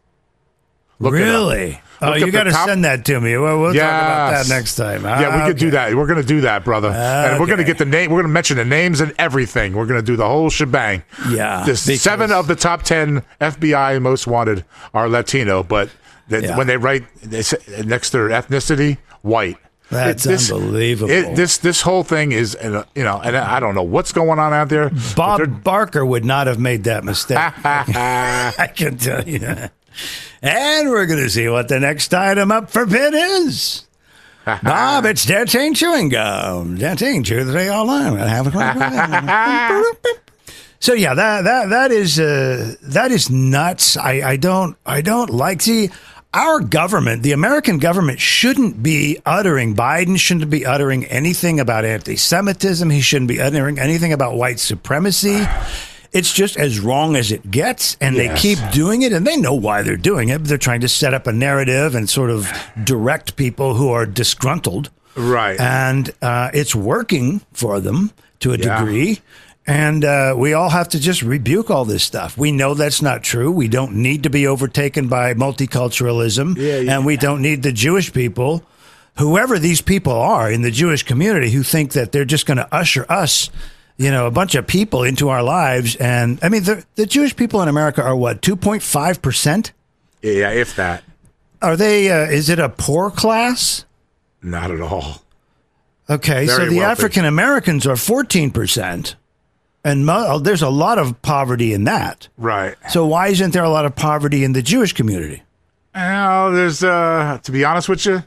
[0.99, 1.81] Look really?
[2.03, 3.35] Oh, you got to top- send that to me.
[3.37, 5.03] We'll, we'll talk about that next time.
[5.03, 5.95] Yeah, we Ah, could do that.
[5.95, 6.89] We're going to do that, brother.
[6.89, 8.11] And we're going to get the name.
[8.11, 9.73] We're going to mention the names and everything.
[9.73, 11.03] We're going to do the whole shebang.
[11.29, 15.89] Yeah, The because- seven of the top ten FBI most wanted are Latino, but
[16.29, 16.55] Yeah.
[16.57, 19.57] when they write they say, next to their ethnicity, white.
[19.91, 21.11] That's It- unbelievable.
[21.11, 24.39] It, this this whole thing is, uh, you know, and I don't know what's going
[24.39, 24.89] on out there.
[25.15, 27.37] Bob Barker would not have made that mistake.
[27.65, 29.39] I can tell you.
[30.41, 33.85] And we're going to see what the next item up for bid is.
[34.63, 36.77] Bob, it's Dancing Chewing Gum.
[36.77, 38.17] Dancing Chew the day all night.
[38.27, 39.83] Have a
[40.79, 43.97] So yeah, that that that is uh, that is nuts.
[43.97, 45.91] I, I don't I don't like see
[46.33, 49.75] our government, the American government, shouldn't be uttering.
[49.75, 52.89] Biden shouldn't be uttering anything about anti-Semitism.
[52.89, 55.43] He shouldn't be uttering anything about white supremacy.
[56.13, 59.53] It's just as wrong as it gets, and they keep doing it, and they know
[59.53, 60.43] why they're doing it.
[60.43, 62.51] They're trying to set up a narrative and sort of
[62.83, 65.57] direct people who are disgruntled right.
[65.59, 68.11] and uh, it's working for them
[68.41, 68.79] to a Yeah.
[68.79, 69.21] degree.
[69.67, 72.35] And uh, we all have to just rebuke all this stuff.
[72.37, 73.51] We know that's not true.
[73.51, 76.95] We don't need to be overtaken by multiculturalism, Yeah, yeah.
[76.95, 78.63] and we don't need the Jewish people,
[79.17, 82.67] whoever these people are in the Jewish community, who think that they're just going to
[82.73, 83.51] usher us,
[83.97, 85.95] you know, a bunch of people into our lives.
[85.97, 89.73] And I mean, the, the Jewish people in America are what two point five percent.
[90.23, 91.03] yeah, if that,
[91.61, 92.09] Are they?
[92.09, 93.85] Uh, is it a poor class?
[94.41, 95.21] not at all.
[96.09, 96.81] Okay, so the wealthy.
[96.81, 99.13] African Americans are 14%,
[99.83, 102.27] and mo- there's a lot of poverty in that.
[102.37, 102.75] Right.
[102.89, 105.43] So why isn't there a lot of poverty in the Jewish community?
[105.95, 108.23] Well, there's uh to be honest with you,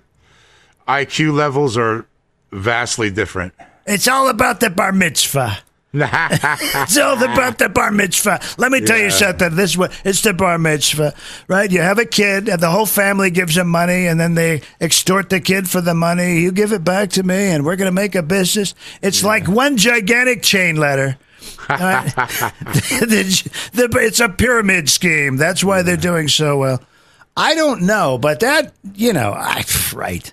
[0.87, 2.07] IQ levels are
[2.53, 3.55] vastly different.
[3.87, 5.59] It's all about the bar mitzvah.
[5.95, 8.41] It's all about the bar mitzvah.
[8.59, 9.55] Let me tell you something.
[9.55, 11.15] This way, it's the bar mitzvah,
[11.47, 11.71] right?
[11.71, 15.31] You have a kid, and the whole family gives him money, and then they extort
[15.31, 16.41] the kid for the money.
[16.41, 18.75] You give it back to me, and we're going to make a business.
[19.03, 21.17] It's like one gigantic chain letter.
[21.69, 22.13] Right?
[23.01, 25.37] The- the- it's a pyramid scheme.
[25.37, 26.83] That's why they're doing so well.
[27.37, 29.65] I don't know, but that you know, I
[29.95, 30.33] right.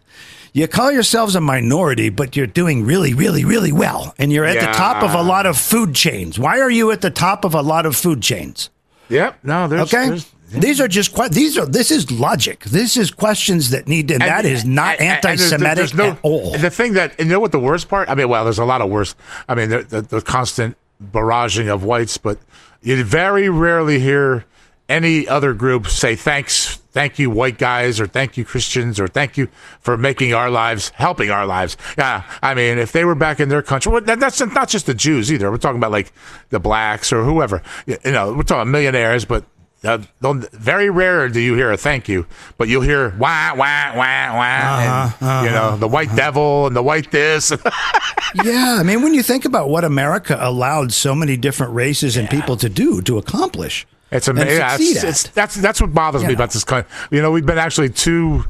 [0.53, 4.59] You call yourselves a minority, but you're doing really, really, really well, and you're at
[4.59, 6.37] the top of a lot of food chains.
[6.37, 8.69] Why are you at the top of a lot of food chains?
[9.09, 9.39] Yep.
[9.43, 12.65] No, there's Okay, there's- these are just these are this is logic.
[12.65, 16.09] This is questions that need, and, that is not and- and there's- anti-Semitic there's no-
[16.11, 16.51] at all.
[16.57, 18.09] The thing that and you know what the worst part?
[18.09, 19.15] I mean, well, there's a lot of worse.
[19.47, 22.37] I mean, the, the, the constant barraging of whites, but
[22.81, 24.45] you very rarely hear
[24.89, 29.37] any other group say thanks, thank you, white guys, or thank you, Christians, or thank
[29.37, 29.47] you
[29.79, 31.77] for making our lives, helping our lives.
[31.97, 34.93] Yeah, I mean, if they were back in their country, well, that's not just the
[34.93, 35.49] Jews either.
[35.49, 36.11] We're talking about like
[36.49, 37.61] the blacks or whoever.
[37.85, 39.45] You you know, we're talking millionaires, but.
[39.83, 42.27] Uh, don't- very rare do you hear a thank you,
[42.59, 46.83] but you'll hear wah wah wah wah, and, you know the white devil and the
[46.83, 47.51] white this.
[48.43, 52.29] yeah, I mean, when you think about what America allowed so many different races and
[52.29, 54.59] people to do to accomplish, It's amazing.
[54.67, 56.39] succeed It's, it's, that's that's what bothers You me know.
[56.39, 56.91] about this country.
[57.11, 58.43] You know, we've been actually too,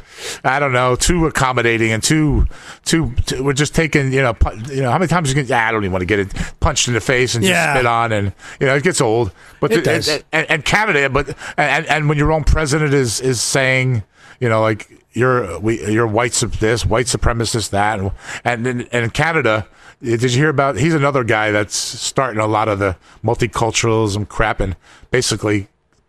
[0.44, 2.48] I don't know, too accommodating and too,
[2.84, 3.14] too.
[3.28, 5.46] too we're just taking, you know, pu- you know, how many times you get?
[5.46, 7.52] Yeah, I don't even want to get it punched in the face and Yeah.
[7.68, 9.32] just spit on, and you know, it gets old.
[9.60, 10.10] But It the- does.
[10.10, 14.04] And, and, and Canada, but and, and when your own president is is saying,
[14.40, 18.12] you know, like you're we you're white this, white supremacist that, and
[18.44, 19.68] and in, and in Canada.
[20.02, 20.78] Did you hear about?
[20.78, 24.76] He's another guy that's starting a lot of the multiculturalism crap and
[25.12, 25.68] basically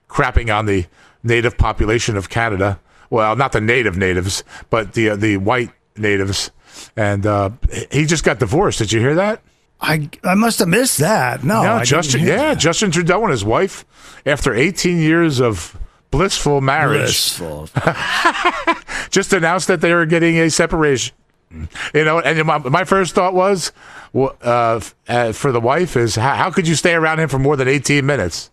[0.09, 0.86] crapping on the
[1.22, 2.80] native population of Canada.
[3.11, 6.51] Well, not the native natives, but the uh, the white natives.
[6.97, 7.51] And uh,
[7.90, 8.78] he just got divorced.
[8.78, 9.43] Did you hear that?
[9.80, 11.45] I I must have missed that.
[11.45, 12.20] No, yeah, Justin.
[12.22, 12.59] Yeah, that.
[12.59, 13.84] Justin Trudeau and his wife,
[14.24, 15.76] after 18 years of
[16.11, 17.68] blissful marriage, Blissful.
[19.11, 21.14] just announced that they were getting a separation.
[21.94, 23.72] You know, and my, my first thought was,
[24.14, 27.57] uh, uh, for the wife is how, how could you stay around him for more
[27.57, 28.50] than 18 minutes?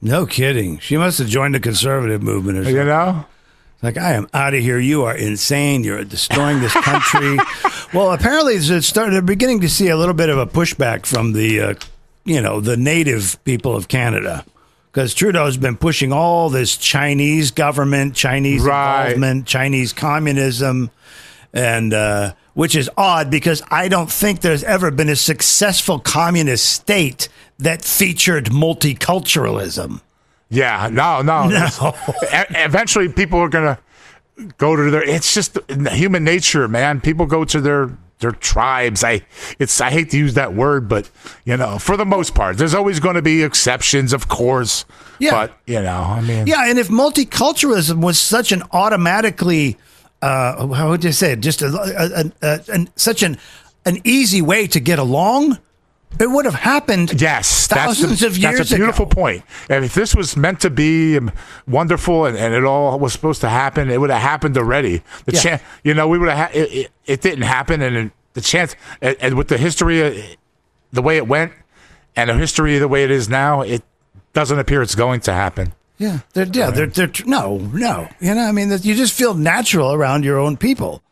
[0.00, 0.78] No kidding.
[0.78, 2.76] She must have joined the conservative movement or something.
[2.76, 3.24] You know?
[3.82, 4.78] Like, I am out of here.
[4.78, 5.84] You are insane.
[5.84, 7.38] You're destroying this country.
[7.94, 11.32] well, apparently, it's started, they're beginning to see a little bit of a pushback from
[11.32, 11.74] the, uh,
[12.24, 14.44] you know, the native people of Canada.
[14.90, 19.06] Because Trudeau's been pushing all this Chinese government, Chinese Right.
[19.10, 20.90] involvement, Chinese communism,
[21.52, 26.66] and uh, which is odd because I don't think there's ever been a successful communist
[26.66, 27.28] state
[27.58, 30.00] that featured multiculturalism.
[30.50, 31.48] Yeah, no, no.
[31.48, 31.94] No.
[32.50, 33.78] Eventually, people are gonna
[34.56, 35.02] go to their.
[35.02, 37.00] It's just human nature, man.
[37.00, 37.90] People go to their
[38.20, 39.04] their tribes.
[39.04, 39.22] I
[39.58, 41.10] it's I hate to use that word, but
[41.44, 44.84] you know, for the most part, there's always going to be exceptions, of course.
[45.18, 45.30] Yeah.
[45.32, 49.76] But you know, I mean, Yeah, and if multiculturalism was such an automatically,
[50.22, 51.40] uh, how would you say it?
[51.40, 53.38] Just a, a, a, a, an such an
[53.84, 55.58] an easy way to get along,
[56.18, 57.20] it would have happened.
[57.20, 59.14] Yes, thousands that's, a, of years that's a beautiful ago.
[59.14, 59.42] point.
[59.70, 61.30] And if this was meant to be um,
[61.66, 65.02] wonderful and, and it all was supposed to happen, it would have happened already.
[65.26, 65.40] The Yeah.
[65.40, 66.50] chan you know, we would have.
[66.50, 70.02] Ha- it, it, it didn't happen, and it- the chance, and, and with the history,
[70.02, 70.22] uh,
[70.92, 71.52] the way it went,
[72.14, 73.82] and the history the way it is now, it
[74.32, 75.72] doesn't appear it's going to happen.
[75.98, 78.08] Yeah, they're, yeah, they're, they're no, no.
[78.20, 81.02] You know, I mean, you just feel natural around your own people,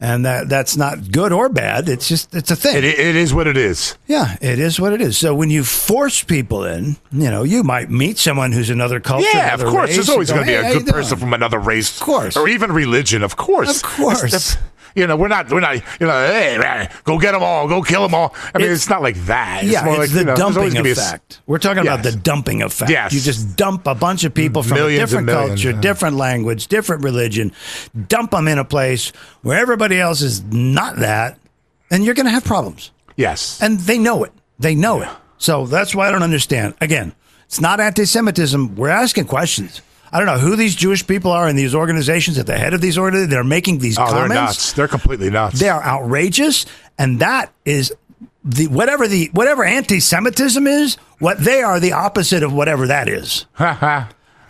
[0.00, 1.88] and that that's not good or bad.
[1.88, 2.76] It's just it's a thing.
[2.76, 3.96] It, it is what it is.
[4.06, 5.18] Yeah, it is what it is.
[5.18, 9.26] So when you force people in, you know, you might meet someone who's another culture.
[9.34, 9.88] Yeah, of course.
[9.88, 12.36] race, There's always going to be a good person doing?" from another race, Of course.
[12.36, 13.22] or even religion.
[13.24, 14.56] Of course, Of course.
[14.94, 17.82] You know, we're not, we're not, you know, hey, man, go get them all, go
[17.82, 18.34] kill them all.
[18.54, 19.62] I mean, It's- it's, not like that.
[19.62, 21.40] It's yeah, more it's like, the you know, dumping be a effect.
[21.46, 22.90] We're talking about the dumping effect.
[22.90, 23.12] Yes.
[23.12, 25.80] You just dump a bunch of people from Millions a different millions, culture, yeah.
[25.80, 27.52] different language, different religion,
[28.08, 29.12] dump them in a place
[29.42, 31.38] where everybody else is not that,
[31.90, 32.90] and you're going to have problems.
[33.16, 33.60] Yes.
[33.62, 34.32] And they know it.
[34.58, 35.08] They know it.
[35.38, 36.74] So that's why I don't understand.
[36.80, 37.14] Again,
[37.46, 38.76] it's not anti Semitism.
[38.76, 39.82] We're asking questions.
[40.12, 42.80] I don't know who these Jewish people are in these organizations at the head of
[42.80, 43.30] these organizations.
[43.30, 44.72] They're making these oh, they're nuts.
[44.72, 45.60] They're completely nuts.
[45.60, 46.66] They are outrageous,
[46.98, 47.92] and that is
[48.44, 50.96] the whatever the whatever anti-Semitism is.
[51.18, 53.46] What they are the opposite of whatever that is.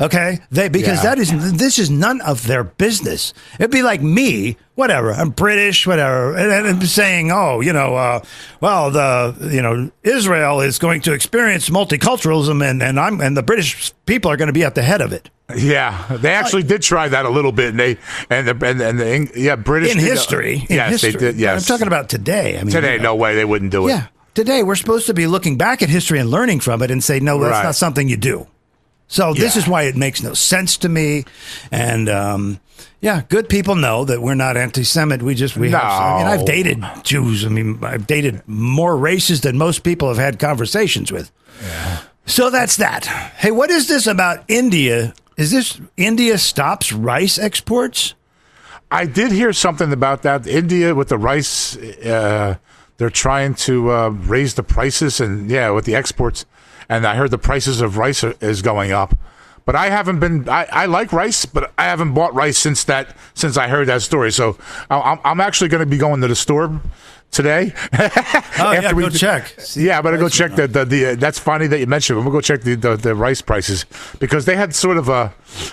[0.01, 1.14] Okay, they because Yeah.
[1.14, 3.34] that is this is none of their business.
[3.59, 5.12] It'd be like me, whatever.
[5.12, 8.20] I'm British, whatever, and, and saying, oh, you know, uh,
[8.61, 13.42] well, the you know Israel is going to experience multiculturalism, and and I'm and the
[13.42, 16.82] British people are going to be at the head of it yeah, they actually did
[16.82, 17.96] try that a little bit, and they
[18.28, 20.55] and the and, and the yeah British in people- history.
[20.68, 21.12] In yes, history.
[21.12, 21.36] they did.
[21.36, 22.59] Yes, I'm talking about today.
[22.59, 22.92] I mean, today.
[22.94, 23.05] you know.
[23.11, 23.90] No way they wouldn't do it.
[23.90, 24.07] Yeah.
[24.34, 27.18] Today, we're supposed to be looking back at history and learning from it and say,
[27.18, 27.64] no, that's Right.
[27.64, 28.46] not something you do.
[29.11, 31.24] So this is why it makes no sense to me.
[31.72, 32.61] And um,
[33.00, 35.20] yeah, good people know that we're not anti-Semite.
[35.20, 35.82] We just we have.
[35.82, 37.44] I mean, I've dated Jews.
[37.44, 41.32] I mean, I've dated more races than most people have had conversations with.
[42.24, 43.06] So that's that.
[43.36, 45.12] Hey, what is this about India?
[45.36, 48.14] Is this India stops rice exports?
[48.92, 50.46] I did hear something about that.
[50.46, 52.58] India with the rice, uh,
[52.96, 56.46] they're trying to uh, raise the prices, and yeah, with the exports.
[56.91, 59.14] And I heard the prices of rice are, is going up.
[59.64, 60.49] But I haven't been.
[60.49, 64.03] I, I like rice, but I haven't bought rice since that since I heard that
[64.03, 64.32] story.
[64.32, 64.59] So
[64.91, 66.80] I'm, I'm actually going to be going to the store
[67.30, 67.72] today.
[68.62, 69.55] Oh, yeah, go check.
[69.74, 72.18] Yeah, I'm gonna go check the the, the uh, that's funny that you mentioned.
[72.18, 73.86] I'm gonna go check the, the the rice prices
[74.18, 75.32] because they had sort of a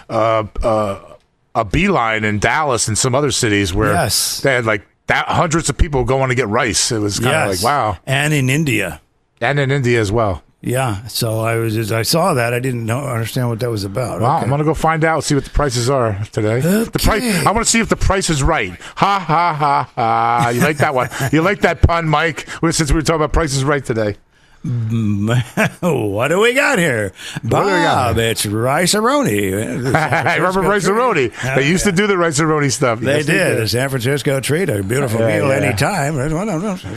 [0.10, 1.16] uh, uh,
[1.56, 4.40] a beeline in Dallas and some other cities where Yes.
[4.42, 6.92] they had like that hundreds of people going to get rice.
[6.94, 7.64] It was kind of Yes.
[7.64, 9.02] like wow, And in India.
[9.42, 10.44] and in India as well.
[10.60, 13.84] Yeah, so I was as I saw that I didn't know understand what that was
[13.84, 14.22] about.
[14.22, 14.44] Wow, Okay.
[14.46, 16.62] I'm gonna go find out see what the prices are today.
[16.62, 18.72] The price, I want to see if the price is right.
[18.96, 20.50] Ha ha ha ha!
[20.50, 21.10] You like that one?
[21.32, 22.48] you like that pun, Mike?
[22.72, 24.16] Since we were talking about prices right today.
[25.82, 27.14] what do we got here?
[27.44, 29.96] we got Bob, it's Rice-A-Roni.
[29.96, 31.32] I remember rice roni.
[31.56, 33.00] They used to do the rice roni stuff.
[33.00, 33.58] They Yes, did.
[33.60, 35.56] The San Francisco treat, a beautiful Yeah, meal yeah.
[35.68, 36.16] anytime.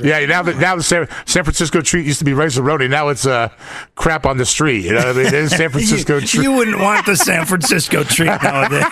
[0.05, 2.89] Yeah, now the now the San, San Francisco treat used to be rice roni.
[2.91, 3.51] Now it's uh,
[3.95, 4.85] crap on the street.
[4.85, 5.35] You know what I mean?
[5.35, 6.43] It's San Francisco you, treat.
[6.43, 8.85] you wouldn't want the San Francisco treat nowadays.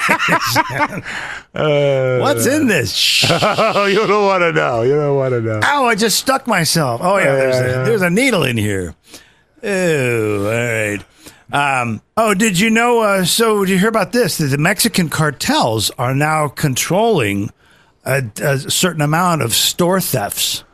[1.55, 3.25] Uh, What's in this?
[3.31, 4.83] Oh, you don't want to know.
[4.83, 5.61] You don't want to know.
[5.65, 7.01] Ow, I just stuck myself.
[7.03, 7.83] Oh, yeah, there's, Yeah, a, yeah.
[7.85, 8.68] there's a needle in here.
[9.63, 11.05] Oh, all right.
[11.51, 13.01] Um, oh, did you know?
[13.01, 14.39] Uh, so, did you hear about this?
[14.39, 17.51] That the Mexican cartels are now controlling
[18.05, 20.65] a, a certain amount of store thefts.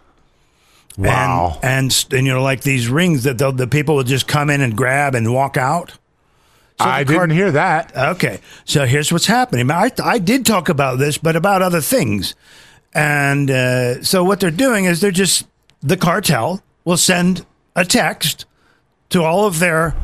[0.96, 1.58] Wow.
[1.62, 4.50] And, and, and you know, like these rings that the, the people would just come
[4.50, 5.92] in and grab and walk out.
[6.80, 7.96] So I didn't hear that.
[7.96, 9.70] Okay, so here's what's happening.
[9.70, 12.34] I, I did talk about this, but about other things.
[12.92, 15.46] And uh, so what they're doing is they're just
[15.82, 17.46] the cartel will send
[17.76, 18.44] a text
[19.10, 19.94] to all of their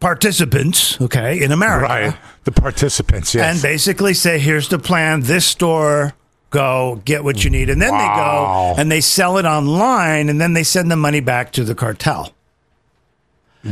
[0.00, 2.16] participants, okay, in America, Right.
[2.44, 3.44] The participants, yes.
[3.54, 5.22] and basically say, "Here's the plan.
[5.22, 6.14] This store."
[6.50, 7.98] Go get what you need, and then Wow.
[7.98, 11.62] they go and they sell it online, and then they send the money back to
[11.62, 12.32] the cartel.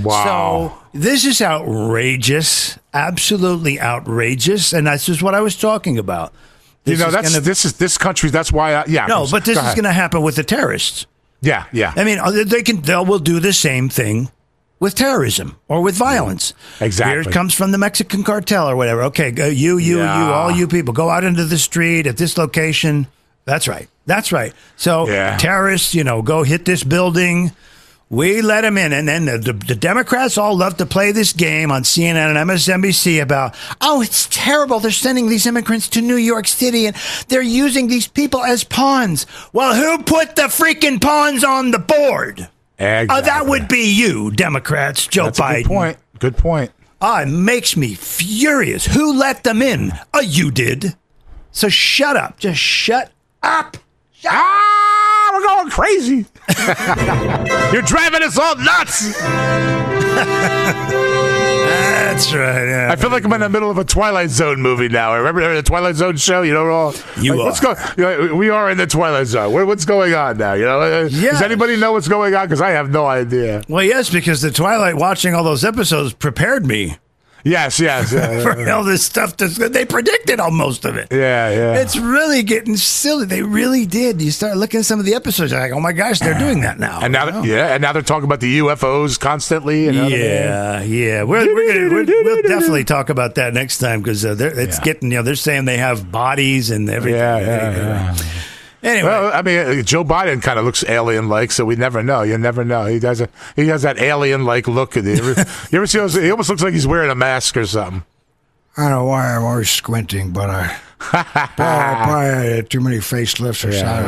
[0.03, 0.75] wow.
[0.93, 6.35] So this is outrageous, absolutely outrageous, and that's just what I was talking about.
[6.85, 8.29] you This know, is that's gonna- this is this country.
[8.29, 8.75] That's why.
[8.75, 9.07] I, yeah.
[9.07, 11.07] no, but this is going to happen with the terrorists.
[11.47, 11.93] Yeah, yeah.
[11.97, 14.31] I mean, uh, they can they will do the same thing
[14.81, 16.53] with terrorism or with violence.
[16.81, 17.13] Exactly.
[17.13, 19.03] Here it comes from the Mexican cartel or whatever.
[19.05, 20.19] Okay, go, you, you, Yeah.
[20.27, 23.07] you, all you people, go out into the street at this location.
[23.47, 23.89] That's right.
[24.07, 24.53] That's right.
[24.77, 25.37] So Yeah.
[25.39, 27.53] terrorists, you know, go hit this building.
[28.09, 31.33] We let them in, and then the, the, the Democrats all love to play this
[31.33, 34.79] game on CNN and MSNBC about, oh, it's terrible.
[34.79, 36.95] They're sending these immigrants to New York City, and
[37.29, 39.27] they're using these people as pawns.
[39.53, 42.49] Well, who put the freaking pawns on the board?
[42.79, 43.17] Exactly.
[43.17, 45.55] Oh, that would be you, Democrats, Joe That's a Biden.
[45.63, 45.97] good point.
[46.21, 46.71] Good point.
[47.01, 48.87] Ah, it makes me furious.
[48.87, 49.91] Who let them in?
[50.15, 50.95] Oh, you did.
[51.51, 52.39] So shut up.
[52.39, 53.11] Just shut
[53.43, 53.77] up.
[54.25, 54.76] Ah,
[55.37, 56.27] we're going crazy.
[57.73, 59.13] You're driving us all nuts.
[61.67, 62.65] That's right.
[62.67, 62.89] yeah.
[62.91, 65.13] I feel like I'm in the middle of a Twilight Zone movie now.
[65.13, 66.43] I Remember the Twilight Zone show?
[66.43, 67.75] You know, we're all You like, what's are.
[67.75, 67.87] going?
[68.21, 69.53] You know, we are in the Twilight Zone.
[69.53, 70.55] What- What's going on now?
[70.55, 71.35] You know, Uh, Yes.
[71.35, 72.47] does anybody know what's going on?
[72.47, 73.63] Because I have no idea.
[73.69, 76.97] Well, yes, because the Twilight watching all those episodes prepared me
[77.47, 79.37] Yes, yes, yeah, for all this stuff.
[79.37, 81.07] That's, they predicted all most of it.
[81.13, 81.75] yeah, yeah.
[81.81, 83.25] It's really getting silly.
[83.25, 84.21] They really did.
[84.21, 86.63] You start looking at some of the episodes, you're like, oh my gosh, they're doing
[86.63, 86.99] that now.
[87.03, 89.87] and now, yeah, and now they're talking about the UFOs constantly.
[89.87, 91.23] And Yeah, yeah.
[91.23, 94.85] We're, we're gonna, we're, we'll definitely talk about that next time because uh, it's Yeah.
[94.85, 97.21] getting, you know, they're saying they have bodies and everything.
[97.21, 97.77] Yeah, yeah,
[98.17, 98.17] yeah.
[98.83, 102.23] Anyway, Well, I mean, uh, Joe Biden kind of looks alien-like, so we never know.
[102.23, 102.87] You never know.
[102.87, 104.97] He does a he has that alien-like look.
[104.97, 106.15] You ever, you ever see those?
[106.15, 108.05] He almost looks like he's wearing a mask or something.
[108.77, 113.73] I don't know why I'm always squinting, but I probably, had too many facelifts or
[113.73, 114.05] something.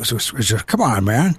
[0.00, 1.36] It's, a, it's, a, come on, man.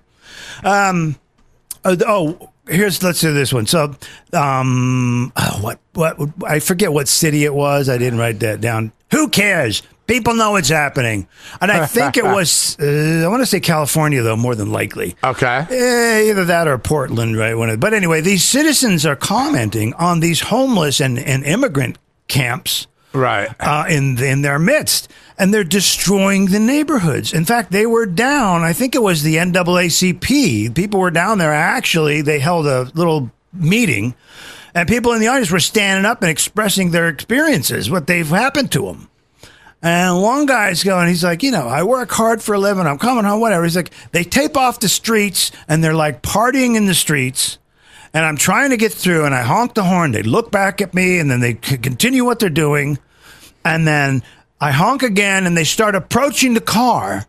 [1.84, 3.66] Uh, oh, here's let's do this one.
[3.66, 3.95] So,
[4.34, 7.89] um, oh, what what I forget what city it was.
[7.89, 8.91] I didn't write that down.
[9.11, 9.82] Who cares?
[10.05, 11.28] People know it's happening,
[11.61, 12.78] and I think it was.
[12.80, 15.16] Uh, I want to say California, though, more than likely.
[15.24, 15.66] Okay.
[15.70, 17.55] Eh, either that or Portland, right?
[17.55, 21.97] When but anyway, these citizens are commenting on these homeless and, and immigrant
[22.28, 23.49] camps Right.
[23.59, 27.34] uh, in in their midst, and they're destroying the neighborhoods.
[27.34, 28.64] In fact, they were down.
[28.64, 30.74] I think it was the NAACP.
[30.76, 31.53] People were down there.
[31.53, 34.16] Actually, they held a little meeting,
[34.74, 38.72] and people in the audience were standing up and expressing their experiences, what they've happened
[38.72, 39.09] to them.
[39.84, 42.88] And one guy's going, he's like, you know, I work hard for a living.
[42.88, 43.66] I'm coming home, whatever.
[43.66, 47.57] He's like, they tape off the streets and they're like partying in the streets.
[48.14, 50.11] And I'm trying to get through and I honk the horn.
[50.11, 52.99] They look back at me and then they continue what they're doing.
[53.66, 54.22] And then
[54.61, 57.26] I honk again and they start approaching the car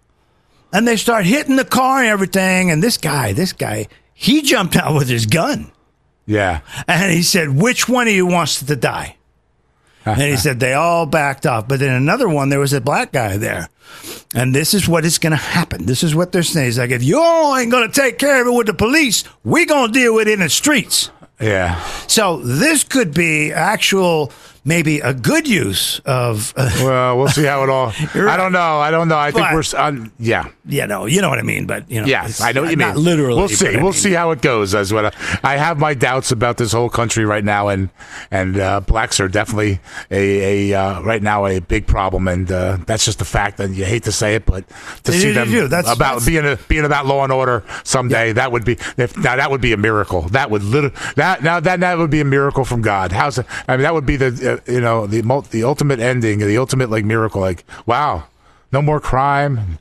[0.73, 2.71] and they start hitting the car and everything.
[2.71, 5.73] And this guy, this guy, he jumped out with his gun
[6.27, 6.61] Yeah.
[6.87, 9.17] and he said, which one of you wants to die?
[10.05, 11.67] And he said they all backed off.
[11.67, 13.69] But then another one, there was a black guy there.
[14.35, 15.87] And this is what is going to happen.
[15.87, 16.67] This is what they're saying.
[16.67, 19.25] He's like, if you all ain't going to take care of it with the police,
[19.45, 21.11] we're going to deal with it in the streets.
[21.41, 21.83] Yeah.
[22.07, 24.33] So this could be actual
[24.65, 26.53] maybe a good use of.
[26.57, 27.93] Uh, Well, we'll see how it all.
[28.15, 28.79] I don't know.
[28.79, 29.17] I don't know.
[29.19, 29.63] I think we're.
[29.79, 30.49] Um, yeah.
[30.67, 31.67] you know, you know what I mean.
[31.67, 33.05] But you know, Yeah, I know what you not mean.
[33.05, 33.77] Literally, we'll see.
[33.77, 34.75] We'll mean- see how it goes.
[34.75, 37.89] As what I, I have my doubts about this whole country right now, and
[38.31, 39.81] and uh, blacks are definitely
[40.11, 43.61] a, a uh, right now a big problem, and uh, that's just a fact.
[43.61, 44.65] And you hate to say it, but
[45.05, 45.69] to You- see you them do.
[45.69, 49.17] That's- about that's- being a, being about law and order someday, that would be if
[49.17, 50.23] now that would be a miracle.
[50.31, 53.13] That would lit- that now that that would be a miracle from God.
[53.13, 53.47] How's it?
[53.69, 55.21] I mean, that would be the uh, you know the
[55.51, 57.41] the ultimate ending, the ultimate like miracle.
[57.41, 58.25] Like wow,
[58.73, 59.79] no more crime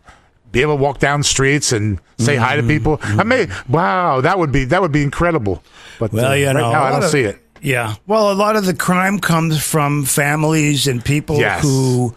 [0.51, 2.67] be able to walk down streets and say hi Mm-hmm.
[2.67, 2.99] to people.
[3.01, 5.63] I mean, wow, that would be that would be incredible.
[5.99, 7.39] But Well, uh, you right know, now I don't of- see it.
[7.59, 7.95] Yeah.
[8.05, 11.63] Well, a lot of the crime comes from families and people Yes.
[11.63, 12.13] who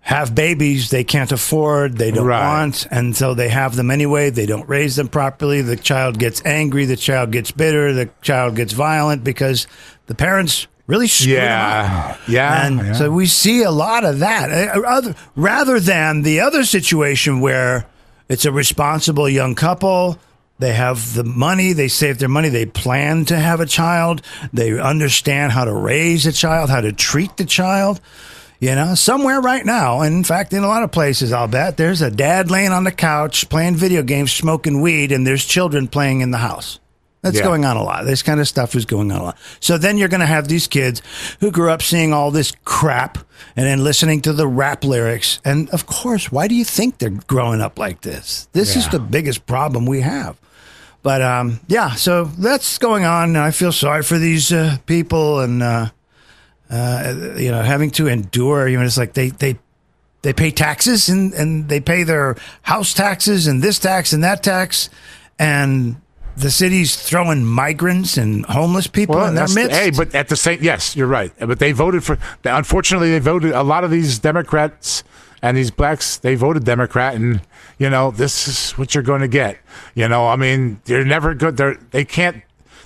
[0.00, 2.40] have babies they can't afford, they don't Right.
[2.58, 4.30] want, and so they have them anyway.
[4.30, 5.62] They don't raise them properly.
[5.62, 9.68] The child gets angry, the child gets bitter, the child gets violent because
[10.08, 11.34] the parents really screwed.
[11.34, 12.66] Yeah, yeah.
[12.66, 12.92] And yeah.
[12.92, 14.76] so we see a lot of that.
[14.76, 17.86] Uh, Other, rather than the other situation where
[18.28, 20.18] it's a responsible young couple,
[20.58, 24.22] they have the money, they save their money, they plan to have a child,
[24.52, 28.00] they understand how to raise a child, how to treat the child.
[28.60, 31.76] You know, somewhere right now, and in fact, in a lot of places, I'll bet
[31.78, 35.88] there's a dad laying on the couch playing video games, smoking weed, and there's children
[35.88, 36.78] playing in the house.
[37.22, 37.44] That's Yeah.
[37.44, 38.04] going on a lot.
[38.04, 39.38] This kind of stuff is going on a lot.
[39.60, 41.00] So then you're going to have these kids
[41.38, 43.18] who grew up seeing all this crap
[43.56, 45.40] and then listening to the rap lyrics.
[45.44, 48.48] And of course, why do you think they're growing up like this?
[48.52, 50.36] This is the biggest problem we have.
[51.04, 53.36] But um, yeah, so that's going on.
[53.36, 55.90] I feel sorry for these uh, people and, uh,
[56.70, 58.66] uh, you know, having to endure.
[58.66, 59.58] You know, it's like they, they,
[60.22, 64.42] they pay taxes and, and they pay their house taxes and this tax and that
[64.42, 64.90] tax.
[65.38, 65.96] And
[66.36, 69.70] the city's throwing migrants and homeless people in their midst.
[69.70, 71.32] hey, but at the same, yes, you're right.
[71.38, 72.18] But they voted for.
[72.44, 73.52] Unfortunately, they voted.
[73.52, 75.04] A lot of these Democrats
[75.42, 77.40] and these blacks, they voted Democrat, and
[77.78, 79.58] you know this is what you're going to get.
[79.94, 81.56] You know, I mean, they're never good.
[81.56, 82.42] They're they can't.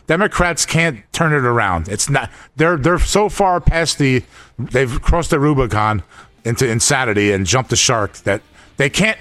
[0.07, 1.89] Democrats can't turn it around.
[1.89, 2.31] It's not.
[2.57, 4.23] They're they're so far past the.
[4.59, 6.03] They've crossed the Rubicon
[6.45, 8.41] into insanity and jumped the shark that
[8.77, 9.19] they can't.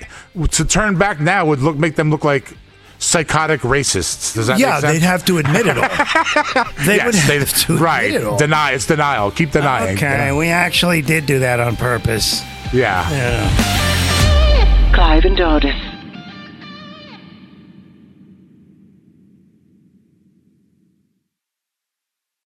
[0.52, 2.56] To turn back now would look make them look like
[3.00, 4.34] psychotic racists.
[4.36, 4.94] Does that yeah, make sense?
[4.94, 5.84] they'd have to admit it all.
[6.86, 8.06] they would Yes, they- have to right.
[8.06, 8.38] admit it all.
[8.38, 8.72] Deny.
[8.72, 9.32] It's denial.
[9.32, 9.98] Keep denying.
[9.98, 12.42] Okay, we actually did do that on purpose.
[12.74, 13.10] Yeah.
[13.12, 14.92] Yeah.
[14.94, 15.95] Clive and Dardis.